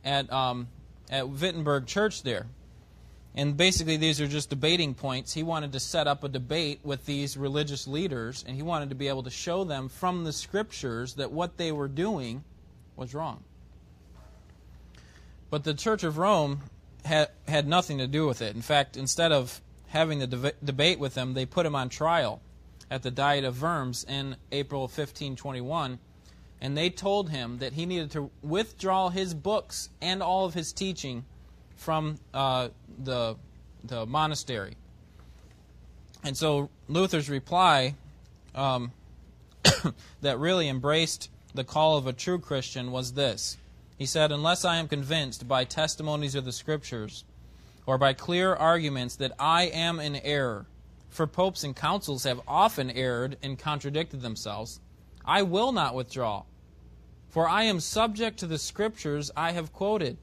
at, 0.05 0.33
um, 0.33 0.69
at 1.11 1.29
Wittenberg 1.29 1.87
Church 1.87 2.23
there. 2.23 2.47
And 3.35 3.57
basically, 3.57 3.97
these 3.97 4.21
are 4.21 4.29
just 4.29 4.51
debating 4.51 4.95
points. 4.95 5.33
He 5.33 5.43
wanted 5.43 5.73
to 5.73 5.81
set 5.81 6.07
up 6.07 6.23
a 6.23 6.29
debate 6.29 6.81
with 6.85 7.07
these 7.07 7.37
religious 7.37 7.89
leaders, 7.89 8.45
and 8.47 8.55
he 8.55 8.63
wanted 8.63 8.91
to 8.91 8.95
be 8.95 9.09
able 9.09 9.23
to 9.23 9.31
show 9.31 9.65
them 9.65 9.89
from 9.89 10.25
the 10.25 10.33
scriptures 10.33 11.15
that 11.15 11.33
what 11.33 11.57
they 11.57 11.73
were 11.73 11.89
doing 11.89 12.45
was 12.95 13.15
wrong. 13.15 13.43
But 15.53 15.65
the 15.65 15.75
Church 15.75 16.03
of 16.03 16.17
Rome 16.17 16.63
had, 17.05 17.29
had 17.47 17.69
nothing 17.69 17.99
to 17.99 18.07
do 18.07 18.27
with 18.27 18.41
it. 18.41 18.57
In 18.57 18.63
fact, 18.63 18.97
instead 18.97 19.33
of 19.33 19.61
having 19.89 20.19
the 20.19 20.27
de- 20.27 20.55
debate 20.65 20.99
with 20.99 21.15
him, 21.15 21.35
they 21.35 21.45
put 21.45 21.67
him 21.67 21.77
on 21.77 21.91
trial 21.91 22.41
at 22.91 23.03
the 23.03 23.11
Diet 23.11 23.45
of 23.45 23.61
Worms 23.61 24.03
in 24.09 24.37
April 24.51 24.85
1521. 24.85 25.99
And 26.63 26.75
they 26.75 26.89
told 26.89 27.29
him 27.29 27.59
that 27.59 27.75
he 27.75 27.85
needed 27.85 28.11
to 28.13 28.31
withdraw 28.41 29.11
his 29.11 29.35
books 29.35 29.91
and 30.01 30.23
all 30.23 30.47
of 30.47 30.55
his 30.55 30.73
teaching 30.73 31.27
from 31.77 32.19
uh, 32.33 32.69
the, 32.99 33.37
the 33.85 34.07
monastery. 34.07 34.79
And 36.25 36.35
so 36.35 36.71
Luther's 36.89 37.29
reply 37.29 37.97
um, 38.55 38.93
that 40.23 40.39
really 40.39 40.71
embraced 40.71 41.29
the 41.53 41.63
call 41.63 41.99
of 41.99 42.07
a 42.07 42.15
true 42.15 42.39
Christian 42.39 42.91
was 42.91 43.13
this. 43.13 43.59
He 44.03 44.07
said, 44.07 44.33
Unless 44.33 44.65
I 44.65 44.79
am 44.79 44.89
convinced 44.89 45.47
by 45.47 45.63
testimonies 45.63 46.35
of 46.35 46.45
the 46.45 46.51
Scriptures 46.51 47.23
or 47.87 47.99
by 47.99 48.15
clear 48.15 48.53
arguments 48.53 49.15
that 49.15 49.31
I 49.39 49.67
am 49.67 50.01
in 50.01 50.17
error, 50.17 50.67
for 51.09 51.29
popes 51.29 51.63
and 51.63 51.77
councils 51.77 52.25
have 52.25 52.41
often 52.49 52.91
erred 52.91 53.37
and 53.45 53.57
contradicted 53.57 54.21
themselves, 54.21 54.81
I 55.25 55.43
will 55.43 55.71
not 55.71 55.95
withdraw. 55.95 56.43
For 57.29 57.49
I 57.49 57.63
am 57.63 57.79
subject 57.79 58.41
to 58.41 58.49
the 58.49 58.59
Scriptures 58.59 59.31
I 59.37 59.53
have 59.53 59.73
quoted. 59.73 60.19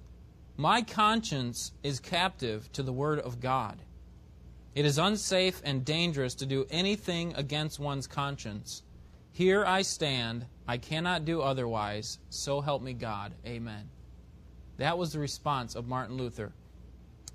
My 0.57 0.81
conscience 0.81 1.71
is 1.81 2.01
captive 2.01 2.69
to 2.73 2.83
the 2.83 2.91
Word 2.91 3.19
of 3.19 3.39
God. 3.39 3.81
It 4.75 4.83
is 4.83 4.97
unsafe 4.97 5.61
and 5.63 5.85
dangerous 5.85 6.35
to 6.35 6.45
do 6.45 6.67
anything 6.69 7.33
against 7.37 7.79
one's 7.79 8.07
conscience, 8.07 8.83
Here 9.31 9.65
I 9.65 9.83
stand. 9.83 10.45
I 10.67 10.77
cannot 10.77 11.25
do 11.25 11.41
otherwise. 11.41 12.19
So 12.29 12.61
help 12.61 12.81
me 12.81 12.93
God. 12.93 13.33
Amen. 13.45 13.89
That 14.77 14.97
was 14.97 15.13
the 15.13 15.19
response 15.19 15.75
of 15.75 15.87
Martin 15.87 16.17
Luther. 16.17 16.51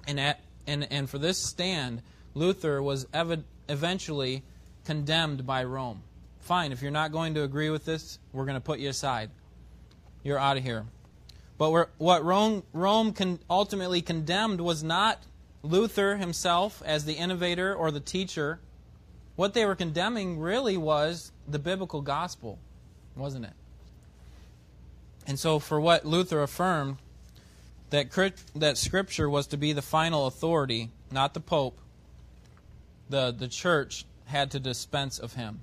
And, 0.07 0.21
at, 0.21 0.41
and, 0.67 0.87
and 0.91 1.09
for 1.09 1.19
this 1.19 1.39
stand, 1.39 2.03
Luther 2.35 2.83
was 2.83 3.07
ev- 3.13 3.45
eventually 3.69 4.43
condemned 4.85 5.47
by 5.47 5.65
Rome. 5.65 6.03
Fine, 6.41 6.73
if 6.73 6.83
you're 6.83 6.91
not 6.91 7.13
going 7.13 7.35
to 7.35 7.43
agree 7.43 7.71
with 7.71 7.85
this, 7.85 8.19
we're 8.33 8.45
going 8.45 8.57
to 8.57 8.61
put 8.61 8.79
you 8.79 8.91
aside. 8.91 9.31
You're 10.23 10.39
out 10.39 10.57
of 10.57 10.63
here. 10.63 10.85
But 11.57 11.89
what 11.99 12.25
Rome, 12.25 12.65
Rome 12.73 13.13
con- 13.13 13.39
ultimately 13.49 14.03
condemned 14.03 14.61
was 14.61 14.83
not 14.83 15.23
Luther 15.63 16.17
himself 16.17 16.83
as 16.85 17.05
the 17.05 17.15
innovator 17.15 17.75
or 17.75 17.91
the 17.91 18.01
teacher. 18.01 18.61
What 19.37 19.55
they 19.55 19.65
were 19.65 19.75
condemning 19.75 20.39
really 20.39 20.77
was 20.77 21.33
the 21.49 21.59
biblical 21.59 22.01
gospel, 22.01 22.59
wasn't 23.17 23.47
it? 23.47 23.53
And 25.27 25.39
so, 25.39 25.59
for 25.59 25.81
what 25.81 26.05
Luther 26.05 26.43
affirmed, 26.43 26.99
that, 27.91 28.11
that 28.55 28.79
Scripture 28.79 29.29
was 29.29 29.47
to 29.49 29.57
be 29.57 29.73
the 29.73 29.83
final 29.83 30.27
authority, 30.27 30.91
not 31.11 31.35
the 31.35 31.41
Pope, 31.41 31.79
the, 33.09 33.33
the 33.33 33.49
church 33.49 34.05
had 34.27 34.51
to 34.53 34.61
dispense 34.61 35.19
of 35.19 35.35
him. 35.35 35.61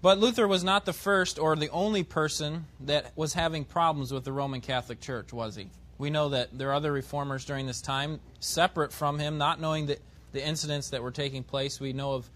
But 0.00 0.18
Luther 0.18 0.48
was 0.48 0.64
not 0.64 0.84
the 0.84 0.92
first 0.92 1.38
or 1.38 1.54
the 1.54 1.70
only 1.70 2.02
person 2.02 2.66
that 2.80 3.16
was 3.16 3.34
having 3.34 3.64
problems 3.64 4.12
with 4.12 4.24
the 4.24 4.32
Roman 4.32 4.60
Catholic 4.60 5.00
Church, 5.00 5.32
was 5.32 5.54
he? 5.54 5.68
We 5.96 6.10
know 6.10 6.30
that 6.30 6.58
there 6.58 6.70
are 6.70 6.74
other 6.74 6.90
reformers 6.90 7.44
during 7.44 7.66
this 7.66 7.80
time, 7.80 8.18
separate 8.40 8.92
from 8.92 9.20
him, 9.20 9.38
not 9.38 9.60
knowing 9.60 9.86
the, 9.86 9.98
the 10.32 10.44
incidents 10.44 10.90
that 10.90 11.02
were 11.02 11.10
taking 11.10 11.42
place. 11.42 11.80
We 11.80 11.92
know 11.92 12.12
of 12.14 12.30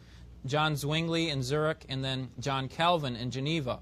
John 0.44 0.76
Zwingli 0.76 1.30
in 1.30 1.42
Zurich 1.42 1.84
and 1.88 2.04
then 2.04 2.30
John 2.38 2.68
Calvin 2.68 3.16
in 3.16 3.30
Geneva. 3.30 3.80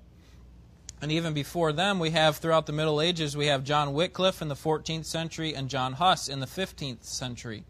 And 1.02 1.12
even 1.12 1.34
before 1.34 1.72
them, 1.72 1.98
we 1.98 2.10
have 2.10 2.38
throughout 2.38 2.66
the 2.66 2.72
Middle 2.72 3.00
Ages, 3.00 3.36
we 3.36 3.46
have 3.46 3.64
John 3.64 3.92
Wycliffe 3.92 4.40
in 4.40 4.48
the 4.48 4.54
14th 4.54 5.04
century 5.04 5.54
and 5.54 5.68
John 5.68 5.94
Huss 5.94 6.28
in 6.28 6.40
the 6.40 6.46
15th 6.46 7.04
century. 7.04 7.64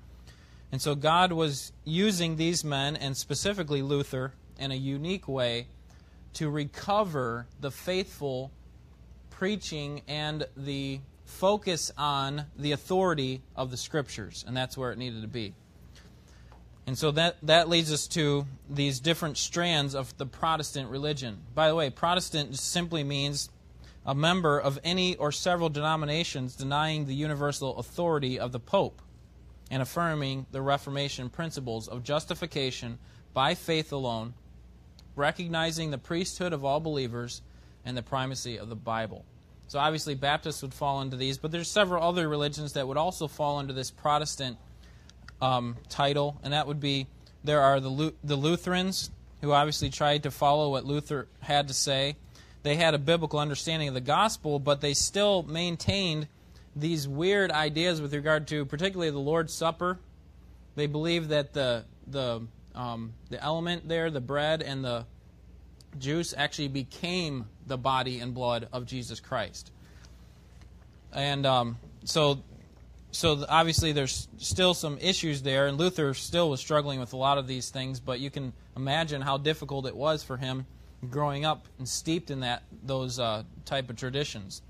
And 0.71 0.81
so 0.81 0.95
God 0.95 1.33
was 1.33 1.73
using 1.85 2.37
these 2.37 2.65
men, 2.65 2.97
and 2.97 3.17
specifically 3.17 3.83
Luther, 3.83 4.35
in 4.59 4.71
a 4.71 4.77
unique 4.77 5.27
way 5.27 5.69
to 6.35 6.51
recover 6.51 7.47
the 7.61 7.71
faithful 7.71 8.53
preaching 9.31 10.03
and 10.07 10.47
the 10.57 11.01
focus 11.25 11.91
on 11.97 12.47
the 12.57 12.73
authority 12.73 13.43
of 13.57 13.71
the 13.71 13.77
Scriptures. 13.77 14.45
And 14.47 14.57
that's 14.57 14.77
where 14.77 14.93
it 14.93 14.99
needed 14.99 15.23
to 15.23 15.29
be. 15.29 15.55
And 16.87 16.99
so 16.99 17.11
that, 17.12 17.37
that 17.42 17.68
leads 17.68 17.92
us 17.92 18.07
to 18.09 18.47
these 18.68 19.01
different 19.01 19.38
strands 19.38 19.94
of 19.94 20.16
the 20.18 20.27
Protestant 20.27 20.90
religion. 20.90 21.38
By 21.55 21.68
the 21.68 21.75
way, 21.75 21.88
Protestant 21.88 22.59
simply 22.59 23.03
means 23.03 23.49
a 24.05 24.14
member 24.14 24.59
of 24.59 24.79
any 24.85 25.16
or 25.16 25.33
several 25.33 25.70
denominations 25.70 26.55
denying 26.55 27.07
the 27.07 27.14
universal 27.14 27.79
authority 27.79 28.38
of 28.38 28.53
the 28.53 28.61
Pope 28.61 29.01
and 29.70 29.81
affirming 29.81 30.44
the 30.53 30.61
Reformation 30.61 31.31
principles 31.31 31.88
of 31.88 32.05
justification 32.05 32.99
by 33.33 33.55
faith 33.55 33.90
alone, 33.90 34.35
recognizing 35.16 35.90
the 35.90 35.99
priesthood 35.99 36.53
of 36.53 36.64
all 36.64 36.81
believers, 36.81 37.40
and 37.85 37.97
the 37.97 38.03
primacy 38.03 38.59
of 38.59 38.68
the 38.68 38.77
Bible. 38.77 39.25
So 39.68 39.79
obviously 39.79 40.14
Baptists 40.14 40.62
would 40.62 40.75
fall 40.75 41.01
into 41.01 41.16
these, 41.16 41.38
but 41.38 41.51
there's 41.51 41.70
several 41.70 42.03
other 42.03 42.29
religions 42.29 42.75
that 42.75 42.87
would 42.87 42.97
also 42.97 43.27
fall 43.27 43.59
under 43.59 43.73
this 43.73 43.90
Protestant 43.90 44.59
um, 45.40 45.77
title, 45.88 46.38
and 46.42 46.53
that 46.53 46.66
would 46.66 46.81
be 46.81 47.07
there 47.42 47.61
are 47.61 47.81
the, 47.81 48.14
the 48.25 48.37
Lutherans, 48.37 49.11
who 49.42 49.53
obviously 49.53 49.90
tried 49.90 50.23
to 50.23 50.31
follow 50.31 50.70
what 50.70 50.85
Luther 50.85 51.29
had 51.40 51.68
to 51.68 51.75
say. 51.75 52.16
They 52.62 52.77
had 52.77 52.94
a 52.94 52.99
biblical 52.99 53.38
understanding 53.38 53.88
of 53.88 53.94
the 53.94 54.01
gospel, 54.01 54.59
but 54.59 54.81
they 54.81 54.94
still 54.94 55.42
maintained 55.42 56.29
these 56.75 57.07
weird 57.07 57.51
ideas 57.51 58.01
with 58.01 58.14
regard 58.14 58.49
to, 58.49 58.64
particularly 58.64 59.11
the 59.11 59.18
Lord's 59.18 59.53
Supper. 59.53 59.99
They 60.75 60.87
believed 60.87 61.29
that 61.29 61.53
the 61.53 61.85
the 62.07 62.47
um, 62.75 63.12
the 63.31 63.42
element 63.42 63.88
there, 63.88 64.11
the 64.11 64.20
bread 64.20 64.62
and 64.62 64.85
the 64.85 65.05
juice, 65.99 66.35
actually 66.37 66.68
became 66.68 67.47
the 67.66 67.77
body 67.77 68.18
and 68.18 68.35
blood 68.35 68.68
of 68.73 68.87
Jesus 68.87 69.20
Christ. 69.20 69.70
And 71.12 71.47
um, 71.47 71.79
so 72.05 72.42
so 73.14 73.44
obviously 73.48 73.92
there's 73.92 74.27
still 74.38 74.74
some 74.74 74.98
issues 74.98 75.42
there, 75.42 75.68
and 75.68 75.79
Luther 75.79 76.14
still 76.14 76.50
was 76.50 76.59
struggling 76.59 76.98
with 76.98 77.12
a 77.12 77.16
lot 77.16 77.38
of 77.38 77.46
these 77.46 77.70
things. 77.70 78.00
But 78.00 78.18
you 78.18 78.31
can 78.31 78.53
imagine 78.77 79.22
how 79.22 79.38
difficult 79.38 79.87
it 79.87 79.96
was 79.96 80.24
for 80.24 80.37
him 80.37 80.66
growing 81.11 81.44
up 81.44 81.66
and 81.79 81.88
steeped 81.88 82.31
in 82.31 82.40
that 82.40 82.64
those 82.83 83.18
uh, 83.20 83.44
type 83.64 83.88
of 83.88 83.96
traditions. 83.96 84.62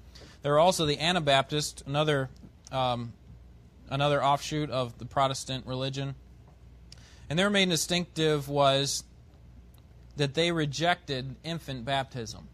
There 0.42 0.52
are 0.54 0.58
also 0.58 0.84
the 0.84 0.98
Anabaptists, 1.00 1.82
another 1.86 2.28
um, 2.70 3.14
another 3.88 4.22
offshoot 4.22 4.68
of 4.68 4.98
the 4.98 5.06
Protestant 5.06 5.66
religion, 5.66 6.14
and 7.30 7.38
their 7.38 7.50
main 7.50 7.70
distinctive 7.70 8.48
was 8.48 9.04
that 10.16 10.34
they 10.34 10.52
rejected 10.52 11.36
infant 11.44 11.86
baptism. 11.86 12.48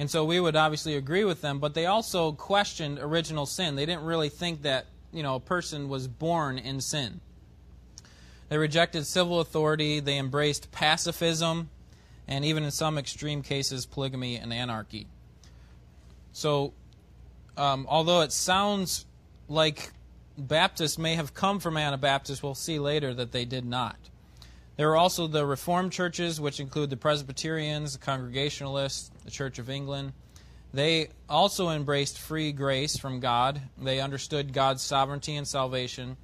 And 0.00 0.10
so 0.10 0.24
we 0.24 0.40
would 0.40 0.56
obviously 0.56 0.96
agree 0.96 1.24
with 1.24 1.42
them, 1.42 1.58
but 1.58 1.74
they 1.74 1.84
also 1.84 2.32
questioned 2.32 2.98
original 2.98 3.44
sin. 3.44 3.76
They 3.76 3.84
didn't 3.84 4.04
really 4.04 4.30
think 4.30 4.62
that, 4.62 4.86
you 5.12 5.22
know, 5.22 5.34
a 5.34 5.40
person 5.40 5.90
was 5.90 6.08
born 6.08 6.56
in 6.56 6.80
sin. 6.80 7.20
They 8.48 8.56
rejected 8.56 9.06
civil 9.06 9.40
authority, 9.40 10.00
they 10.00 10.16
embraced 10.16 10.72
pacifism, 10.72 11.68
and 12.26 12.46
even 12.46 12.64
in 12.64 12.70
some 12.70 12.96
extreme 12.96 13.42
cases, 13.42 13.84
polygamy 13.84 14.36
and 14.36 14.54
anarchy. 14.54 15.06
So, 16.32 16.72
um, 17.58 17.84
although 17.86 18.22
it 18.22 18.32
sounds 18.32 19.04
like 19.48 19.92
Baptists 20.38 20.96
may 20.96 21.16
have 21.16 21.34
come 21.34 21.60
from 21.60 21.76
Anabaptists, 21.76 22.42
we'll 22.42 22.54
see 22.54 22.78
later 22.78 23.12
that 23.12 23.32
they 23.32 23.44
did 23.44 23.66
not. 23.66 23.98
There 24.80 24.88
are 24.92 24.96
also 24.96 25.26
the 25.26 25.44
Reformed 25.44 25.92
churches, 25.92 26.40
which 26.40 26.58
include 26.58 26.88
the 26.88 26.96
Presbyterians, 26.96 27.92
the 27.92 27.98
Congregationalists, 27.98 29.10
the 29.26 29.30
Church 29.30 29.58
of 29.58 29.68
England. 29.68 30.14
They 30.72 31.08
also 31.28 31.68
embraced 31.68 32.18
free 32.18 32.50
grace 32.52 32.96
from 32.96 33.20
God. 33.20 33.60
They 33.76 34.00
understood 34.00 34.54
God's 34.54 34.82
sovereignty 34.82 35.36
and 35.36 35.46
salvation. 35.46 36.16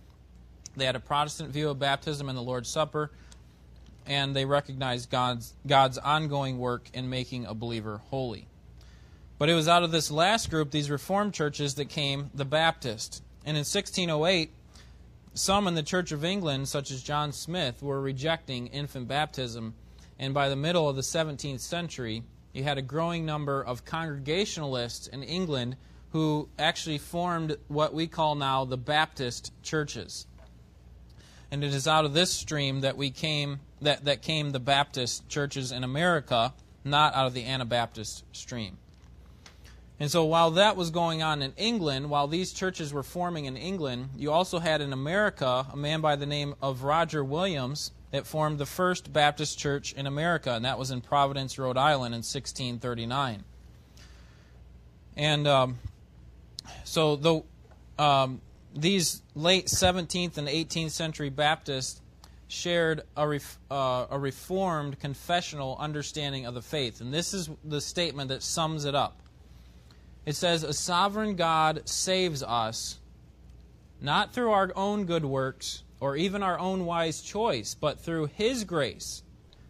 They 0.75 0.87
had 0.87 0.97
a 0.97 1.01
Protestant 1.01 1.51
view 1.51 1.69
of 1.69 1.79
baptism 1.79 2.31
and 2.31 2.39
the 2.39 2.41
Lord's 2.41 2.71
Supper, 2.71 3.11
and 4.07 4.35
they 4.35 4.47
recognized 4.47 5.11
God's, 5.11 5.53
God's 5.67 5.99
ongoing 5.99 6.57
work 6.57 6.89
in 6.95 7.11
making 7.11 7.45
a 7.45 7.53
believer 7.53 8.01
holy. 8.07 8.49
But 9.37 9.51
it 9.51 9.55
was 9.55 9.69
out 9.69 9.83
of 9.83 9.91
this 9.91 10.11
last 10.11 10.49
group, 10.49 10.71
these 10.71 10.91
Reformed 10.91 11.35
churches, 11.35 11.75
that 11.75 11.91
came 11.91 12.31
the 12.33 12.47
Baptist. 12.47 13.23
And 13.45 13.59
in 13.59 13.67
1608, 13.67 14.51
some 15.37 15.69
in 15.69 15.75
the 15.75 15.83
Church 15.83 16.13
of 16.13 16.25
England, 16.25 16.69
such 16.69 16.91
as 16.91 17.03
John 17.03 17.31
Smyth, 17.31 17.83
were 17.83 18.01
rejecting 18.01 18.69
infant 18.69 19.07
baptism, 19.07 19.75
and 20.19 20.33
by 20.33 20.49
the 20.49 20.57
middle 20.57 20.89
of 20.89 20.97
the 20.97 21.03
17th 21.03 21.61
century, 21.61 22.23
you 22.55 22.65
had 22.65 22.79
a 22.79 22.83
growing 22.83 23.27
number 23.27 23.63
of 23.63 23.85
Congregationalists 23.85 25.07
in 25.07 25.23
England 25.23 25.77
who 26.11 26.49
actually 26.59 26.97
formed 26.97 27.57
what 27.69 27.93
we 27.93 28.07
call 28.07 28.35
now 28.35 28.65
the 28.65 28.79
Baptist 28.79 29.53
churches. 29.63 30.27
And 31.51 31.63
it 31.63 31.75
is 31.75 31.87
out 31.87 32.07
of 32.07 32.15
this 32.15 32.33
stream 32.33 32.81
that 32.81 32.97
we 32.97 33.11
came 33.11 33.61
that, 33.83 34.07
that 34.07 34.23
came 34.23 34.51
the 34.51 34.59
Baptist 34.59 35.29
churches 35.29 35.71
in 35.71 35.85
America, 35.85 36.55
not 36.83 37.15
out 37.15 37.27
of 37.27 37.35
the 37.35 37.45
Anabaptist 37.45 38.25
stream. 38.33 38.79
And 39.99 40.11
so 40.11 40.25
while 40.25 40.51
that 40.53 40.77
was 40.77 40.91
going 40.91 41.23
on 41.23 41.41
in 41.41 41.55
England, 41.57 42.11
while 42.11 42.29
these 42.29 42.53
churches 42.53 42.93
were 42.93 43.03
forming 43.03 43.47
in 43.47 43.57
England, 43.57 44.11
you 44.17 44.31
also 44.31 44.59
had 44.59 44.83
in 44.83 44.93
America 44.93 45.67
a 45.73 45.77
man 45.77 46.03
by 46.03 46.17
the 46.17 46.27
name 46.27 46.55
of 46.61 46.83
Roger 46.83 47.25
Williams 47.25 47.93
that 48.11 48.27
formed 48.27 48.59
the 48.59 48.67
first 48.67 49.13
Baptist 49.13 49.59
church 49.59 49.95
in 49.95 50.07
America, 50.07 50.53
and 50.53 50.65
that 50.65 50.79
was 50.79 50.91
in 50.91 51.01
Providence, 51.01 51.59
Rhode 51.59 51.79
Island 51.79 52.15
in 52.15 52.19
1639. 52.19 53.45
And 55.17 55.49
um, 55.49 55.79
so 56.85 57.17
the, 57.17 57.43
um, 57.99 58.43
these 58.75 59.23
late 59.35 59.67
17th 59.67 60.37
and 60.37 60.47
18th 60.47 60.91
century 60.91 61.31
Baptists 61.31 62.03
shared 62.49 63.03
a, 63.17 63.27
ref, 63.27 63.59
uh, 63.71 64.07
a 64.11 64.19
reformed 64.19 65.01
confessional 65.01 65.77
understanding 65.81 66.47
of 66.47 66.55
the 66.55 66.63
faith. 66.63 67.01
And 67.01 67.13
this 67.13 67.35
is 67.35 67.49
the 67.65 67.81
statement 67.81 68.29
that 68.29 68.43
sums 68.43 68.85
it 68.85 68.95
up. 68.95 69.21
It 70.27 70.35
says, 70.35 70.65
A 70.65 70.75
sovereign 70.75 71.37
God 71.37 71.89
saves 71.89 72.43
us, 72.43 72.99
not 74.01 74.35
through 74.35 74.51
our 74.51 74.73
own 74.77 75.07
good 75.07 75.25
works 75.25 75.85
or 76.01 76.17
even 76.17 76.43
our 76.43 76.59
own 76.59 76.85
wise 76.85 77.23
choice, 77.23 77.75
but 77.75 78.01
through 78.01 78.27
His 78.27 78.65
grace 78.65 79.23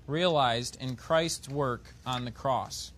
realized 0.06 0.76
in 0.80 0.96
Christ's 0.96 1.48
work 1.48 1.94
on 2.04 2.24
the 2.24 2.30
cross. 2.30 2.92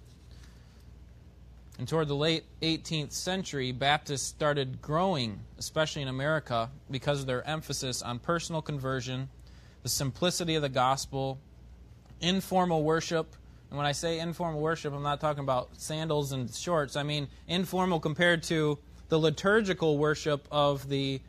And 1.78 1.86
toward 1.86 2.08
the 2.08 2.16
late 2.16 2.44
18th 2.60 3.12
century, 3.12 3.70
Baptists 3.70 4.26
started 4.26 4.82
growing, 4.82 5.40
especially 5.58 6.02
in 6.02 6.08
America, 6.08 6.70
because 6.90 7.20
of 7.20 7.26
their 7.26 7.46
emphasis 7.46 8.02
on 8.02 8.18
personal 8.18 8.62
conversion, 8.62 9.28
the 9.82 9.88
simplicity 9.88 10.56
of 10.56 10.62
the 10.62 10.68
gospel, 10.68 11.38
informal 12.20 12.82
worship. 12.82 13.36
And 13.70 13.76
when 13.76 13.86
I 13.86 13.92
say 13.92 14.18
informal 14.18 14.60
worship, 14.60 14.94
I'm 14.94 15.02
not 15.02 15.20
talking 15.20 15.42
about 15.42 15.68
sandals 15.76 16.32
and 16.32 16.52
shorts. 16.52 16.96
I 16.96 17.02
mean 17.02 17.28
informal 17.46 18.00
compared 18.00 18.42
to 18.44 18.78
the 19.08 19.18
liturgical 19.18 19.98
worship 19.98 20.46
of 20.50 20.88
the 20.88 21.20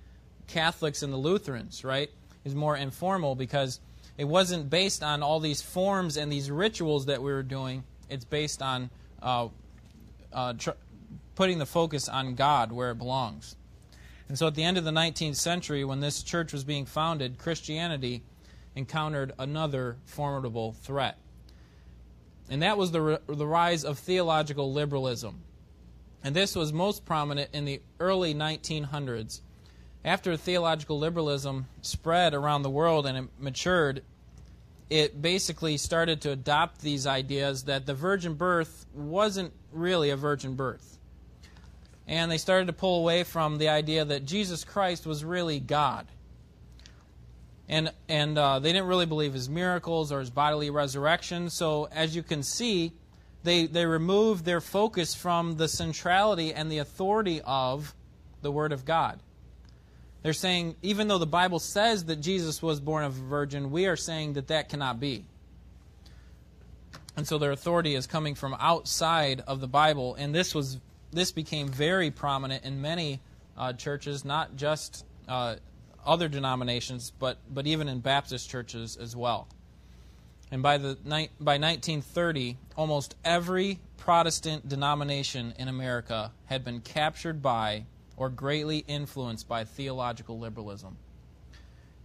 Catholics 0.48 1.04
and 1.04 1.12
the 1.12 1.18
Lutherans, 1.18 1.84
right? 1.84 2.10
Is 2.46 2.56
more 2.56 2.78
informal 2.78 3.36
because 3.36 3.80
it 4.18 4.26
wasn't 4.26 4.70
based 4.70 5.04
on 5.04 5.22
all 5.22 5.40
these 5.40 5.62
forms 5.62 6.18
and 6.18 6.32
these 6.32 6.50
rituals 6.50 7.06
that 7.06 7.22
we 7.22 7.32
were 7.32 7.44
doing. 7.44 7.84
It's 8.10 8.26
based 8.26 8.62
on 8.62 8.90
uh, 9.22 9.50
uh, 10.34 10.54
tr- 10.54 10.72
putting 11.36 11.60
the 11.60 11.66
focus 11.66 12.10
on 12.10 12.36
God 12.36 12.72
where 12.72 12.92
it 12.92 12.98
belongs. 12.98 13.56
And 14.28 14.38
so 14.38 14.48
at 14.48 14.56
the 14.56 14.64
end 14.64 14.78
of 14.78 14.84
the 14.84 14.92
19th 14.92 15.36
century, 15.36 15.84
when 15.84 16.02
this 16.02 16.22
church 16.22 16.54
was 16.54 16.64
being 16.64 16.86
founded, 16.86 17.38
Christianity 17.38 18.24
encountered 18.76 19.34
another 19.40 19.98
formidable 20.06 20.74
threat. 20.74 21.18
And 22.50 22.64
that 22.64 22.78
was 22.78 22.92
the, 22.92 23.22
the 23.28 23.46
rise 23.48 23.86
of 23.86 24.00
theological 24.00 24.74
liberalism. 24.74 25.42
And 26.24 26.36
this 26.36 26.56
was 26.56 26.74
most 26.74 27.06
prominent 27.06 27.50
in 27.54 27.66
the 27.66 27.82
early 28.00 28.34
1900s. 28.34 29.42
After 30.04 30.36
theological 30.36 30.98
liberalism 30.98 31.68
spread 31.82 32.34
around 32.34 32.64
the 32.64 32.70
world 32.70 33.06
and 33.06 33.18
it 33.18 33.30
matured, 33.38 34.04
it 34.90 35.22
basically 35.22 35.78
started 35.78 36.22
to 36.22 36.32
adopt 36.32 36.82
these 36.82 37.06
ideas 37.06 37.66
that 37.66 37.86
the 37.86 37.94
virgin 37.94 38.34
birth 38.34 38.86
wasn't 38.94 39.54
really 39.72 40.10
a 40.10 40.16
virgin 40.16 40.56
birth. 40.56 40.98
And 42.08 42.32
they 42.32 42.40
started 42.40 42.66
to 42.68 42.74
pull 42.74 43.00
away 43.00 43.24
from 43.24 43.60
the 43.60 43.70
idea 43.70 44.04
that 44.04 44.26
Jesus 44.26 44.64
Christ 44.64 45.06
was 45.06 45.24
really 45.24 45.60
God. 45.60 46.08
And, 47.70 47.94
and 48.10 48.38
uh, 48.38 48.60
they 48.60 48.74
didn't 48.74 48.88
really 48.88 49.06
believe 49.06 49.34
his 49.34 49.48
miracles 49.48 50.12
or 50.12 50.20
his 50.20 50.32
bodily 50.32 50.72
resurrection. 50.72 51.50
So, 51.52 51.88
as 51.92 52.16
you 52.16 52.24
can 52.24 52.42
see, 52.42 52.94
they, 53.44 53.68
they 53.68 53.86
removed 53.86 54.44
their 54.44 54.60
focus 54.60 55.14
from 55.14 55.58
the 55.58 55.68
centrality 55.68 56.54
and 56.54 56.72
the 56.72 56.80
authority 56.80 57.42
of 57.46 57.94
the 58.42 58.52
Word 58.52 58.72
of 58.72 58.86
God. 58.86 59.20
They're 60.24 60.34
saying, 60.34 60.76
even 60.82 61.08
though 61.08 61.20
the 61.20 61.28
Bible 61.28 61.60
says 61.60 62.06
that 62.06 62.18
Jesus 62.18 62.62
was 62.62 62.80
born 62.80 63.06
of 63.06 63.18
a 63.18 63.22
virgin, 63.22 63.72
we 63.72 63.86
are 63.86 63.96
saying 63.96 64.34
that 64.34 64.48
that 64.48 64.68
cannot 64.68 65.00
be. 65.00 65.26
And 67.16 67.28
so 67.28 67.38
their 67.38 67.52
authority 67.52 67.96
is 67.96 68.08
coming 68.08 68.36
from 68.36 68.56
outside 68.60 69.44
of 69.48 69.62
the 69.62 69.68
Bible. 69.68 70.16
And 70.16 70.34
this 70.34 70.56
was 70.56 70.80
this 71.12 71.32
became 71.32 71.68
very 71.68 72.12
prominent 72.12 72.64
in 72.64 72.82
many 72.82 73.20
uh, 73.58 73.74
churches, 73.74 74.24
not 74.24 74.56
just 74.56 75.06
uh, 75.28 75.56
other 76.06 76.28
denominations, 76.28 77.12
but, 77.18 77.38
but 77.50 77.68
even 77.68 77.88
in 77.88 78.00
Baptist 78.00 78.50
churches 78.50 78.98
as 78.98 79.16
well. 79.16 79.48
And 80.52 80.64
by, 80.64 80.78
the, 80.78 80.98
by 81.40 81.58
1930, 81.58 82.58
almost 82.76 83.16
every 83.24 83.80
Protestant 83.98 84.68
denomination 84.68 85.54
in 85.60 85.68
America 85.68 86.32
had 86.46 86.64
been 86.64 86.82
captured 86.82 87.42
by 87.42 87.86
or 88.18 88.30
greatly 88.30 88.80
influenced 88.88 89.48
by 89.48 89.64
theological 89.64 90.40
liberalism. 90.40 90.98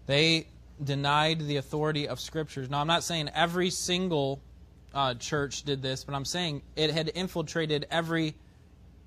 They 0.07 0.49
denied 0.83 1.41
the 1.41 1.57
authority 1.57 2.07
of 2.09 2.21
Scriptures. 2.21 2.69
Now, 2.69 2.81
I'm 2.81 2.87
not 2.87 3.05
saying 3.05 3.31
every 3.35 3.71
single 3.71 4.41
uh, 4.93 5.15
church 5.15 5.63
did 5.63 5.83
this, 5.83 6.05
but 6.05 6.15
I'm 6.15 6.25
saying 6.25 6.63
it 6.77 6.91
had 6.91 7.11
infiltrated 7.15 7.87
every 7.91 8.35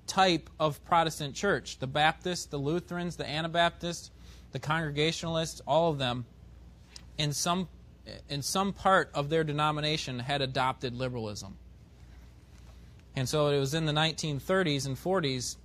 type 0.06 0.50
of 0.58 0.82
Protestant 0.84 1.34
church 1.34 1.78
the 1.78 1.86
Baptists, 1.86 2.46
the 2.46 2.58
Lutherans, 2.58 3.16
the 3.16 3.28
Anabaptists, 3.28 4.10
the 4.52 4.58
Congregationalists, 4.58 5.60
all 5.66 5.90
of 5.90 5.98
them, 5.98 6.24
in 7.16 7.32
some, 7.32 7.68
in 8.28 8.42
some 8.42 8.72
part 8.72 9.10
of 9.14 9.28
their 9.28 9.44
denomination, 9.44 10.18
had 10.18 10.40
adopted 10.40 10.94
liberalism. 10.94 11.56
And 13.16 13.28
so 13.28 13.48
it 13.48 13.58
was 13.58 13.74
in 13.74 13.84
the 13.84 13.92
1930s 13.92 14.86
and 14.86 14.96
40s 14.96 15.56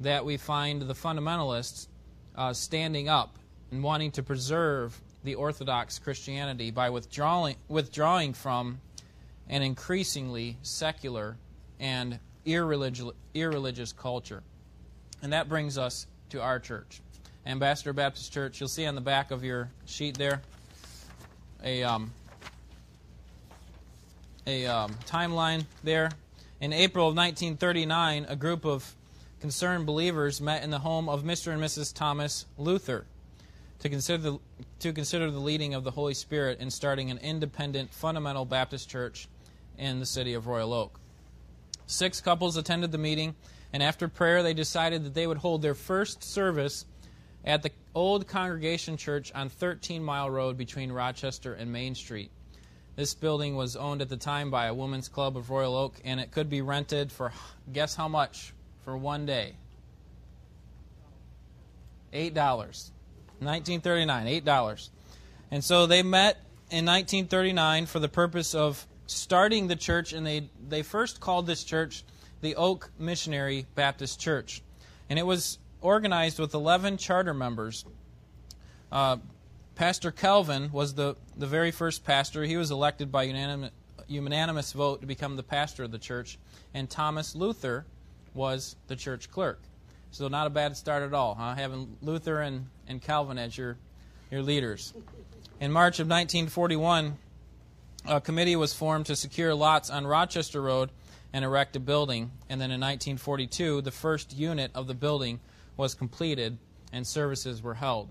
that 0.00 0.24
we 0.24 0.36
find 0.36 0.82
the 0.82 0.94
fundamentalists 0.94 1.86
uh, 2.36 2.52
standing 2.52 3.08
up 3.08 3.38
and 3.70 3.82
wanting 3.82 4.10
to 4.12 4.22
preserve 4.22 5.00
the 5.22 5.34
Orthodox 5.34 5.98
Christianity 5.98 6.70
by 6.70 6.90
withdrawing, 6.90 7.56
withdrawing 7.68 8.32
from 8.32 8.80
an 9.48 9.62
increasingly 9.62 10.56
secular 10.62 11.36
and 11.78 12.18
irreligious, 12.44 13.10
irreligious 13.34 13.92
culture. 13.92 14.42
And 15.22 15.32
that 15.32 15.48
brings 15.48 15.76
us 15.76 16.06
to 16.30 16.40
our 16.40 16.58
church. 16.58 17.00
Ambassador 17.50 17.92
Baptist 17.92 18.32
Church, 18.32 18.60
you'll 18.60 18.68
see 18.68 18.86
on 18.86 18.94
the 18.94 19.00
back 19.00 19.32
of 19.32 19.42
your 19.42 19.70
sheet 19.84 20.16
there 20.16 20.40
a, 21.64 21.82
um, 21.82 22.12
a 24.46 24.66
um, 24.66 24.94
timeline 25.04 25.64
there. 25.82 26.10
In 26.60 26.72
April 26.72 27.08
of 27.08 27.16
1939, 27.16 28.26
a 28.28 28.36
group 28.36 28.64
of 28.64 28.94
concerned 29.40 29.84
believers 29.84 30.40
met 30.40 30.62
in 30.62 30.70
the 30.70 30.78
home 30.78 31.08
of 31.08 31.24
Mr. 31.24 31.52
and 31.52 31.60
Mrs. 31.60 31.92
Thomas 31.92 32.46
Luther 32.56 33.04
to 33.80 33.88
consider 33.88 34.22
the, 34.22 34.38
to 34.78 34.92
consider 34.92 35.28
the 35.28 35.40
leading 35.40 35.74
of 35.74 35.82
the 35.82 35.90
Holy 35.90 36.14
Spirit 36.14 36.60
in 36.60 36.70
starting 36.70 37.10
an 37.10 37.18
independent 37.18 37.92
fundamental 37.92 38.44
Baptist 38.44 38.88
church 38.88 39.26
in 39.76 39.98
the 39.98 40.06
city 40.06 40.34
of 40.34 40.46
Royal 40.46 40.72
Oak. 40.72 41.00
Six 41.88 42.20
couples 42.20 42.56
attended 42.56 42.92
the 42.92 42.98
meeting, 42.98 43.34
and 43.72 43.82
after 43.82 44.06
prayer, 44.06 44.44
they 44.44 44.54
decided 44.54 45.04
that 45.04 45.14
they 45.14 45.26
would 45.26 45.38
hold 45.38 45.62
their 45.62 45.74
first 45.74 46.22
service 46.22 46.84
at 47.44 47.62
the 47.62 47.70
old 47.94 48.26
congregation 48.26 48.96
church 48.96 49.32
on 49.34 49.48
13 49.48 50.02
Mile 50.02 50.30
Road 50.30 50.56
between 50.56 50.92
Rochester 50.92 51.54
and 51.54 51.72
Main 51.72 51.94
Street. 51.94 52.30
This 52.96 53.14
building 53.14 53.56
was 53.56 53.76
owned 53.76 54.02
at 54.02 54.08
the 54.08 54.16
time 54.16 54.50
by 54.50 54.66
a 54.66 54.74
women's 54.74 55.08
club 55.08 55.36
of 55.36 55.48
Royal 55.48 55.74
Oak, 55.74 56.00
and 56.04 56.20
it 56.20 56.32
could 56.32 56.50
be 56.50 56.60
rented 56.60 57.10
for 57.10 57.32
guess 57.72 57.94
how 57.94 58.08
much 58.08 58.52
for 58.84 58.96
one 58.96 59.26
day? 59.26 59.54
Eight 62.12 62.34
dollars. 62.34 62.92
1939, 63.38 64.26
eight 64.26 64.44
dollars. 64.44 64.90
And 65.50 65.64
so 65.64 65.86
they 65.86 66.02
met 66.02 66.36
in 66.70 66.84
1939 66.84 67.86
for 67.86 67.98
the 67.98 68.08
purpose 68.08 68.54
of 68.54 68.86
starting 69.06 69.66
the 69.66 69.76
church, 69.76 70.12
and 70.12 70.26
they, 70.26 70.50
they 70.68 70.82
first 70.82 71.20
called 71.20 71.46
this 71.46 71.64
church 71.64 72.04
the 72.40 72.56
Oak 72.56 72.90
Missionary 72.98 73.66
Baptist 73.74 74.20
Church. 74.20 74.62
And 75.08 75.18
it 75.18 75.26
was 75.26 75.58
organized 75.80 76.38
with 76.38 76.54
11 76.54 76.96
charter 76.96 77.34
members. 77.34 77.84
Uh, 78.90 79.18
pastor 79.74 80.10
Calvin 80.10 80.70
was 80.72 80.94
the, 80.94 81.16
the 81.36 81.46
very 81.46 81.70
first 81.70 82.04
pastor. 82.04 82.44
He 82.44 82.56
was 82.56 82.70
elected 82.70 83.10
by 83.10 83.24
unanimous, 83.24 83.70
unanimous 84.08 84.72
vote 84.72 85.00
to 85.00 85.06
become 85.06 85.36
the 85.36 85.42
pastor 85.42 85.84
of 85.84 85.90
the 85.90 85.98
church. 85.98 86.38
And 86.74 86.88
Thomas 86.88 87.34
Luther 87.34 87.86
was 88.34 88.76
the 88.88 88.96
church 88.96 89.30
clerk. 89.30 89.60
So, 90.12 90.26
not 90.26 90.46
a 90.46 90.50
bad 90.50 90.76
start 90.76 91.04
at 91.04 91.14
all, 91.14 91.36
huh? 91.36 91.54
Having 91.54 91.96
Luther 92.02 92.40
and, 92.40 92.66
and 92.88 93.00
Calvin 93.00 93.38
as 93.38 93.56
your, 93.56 93.76
your 94.30 94.42
leaders. 94.42 94.92
In 95.60 95.70
March 95.70 96.00
of 96.00 96.08
1941, 96.08 97.16
a 98.06 98.20
committee 98.20 98.56
was 98.56 98.72
formed 98.72 99.06
to 99.06 99.14
secure 99.14 99.54
lots 99.54 99.88
on 99.88 100.06
Rochester 100.06 100.60
Road 100.60 100.90
and 101.32 101.44
erect 101.44 101.76
a 101.76 101.80
building. 101.80 102.32
And 102.48 102.60
then 102.60 102.70
in 102.70 102.80
1942, 102.80 103.82
the 103.82 103.90
first 103.90 104.36
unit 104.36 104.72
of 104.74 104.88
the 104.88 104.94
building 104.94 105.38
was 105.80 105.94
completed 105.94 106.58
and 106.92 107.04
services 107.06 107.62
were 107.62 107.74
held. 107.74 108.10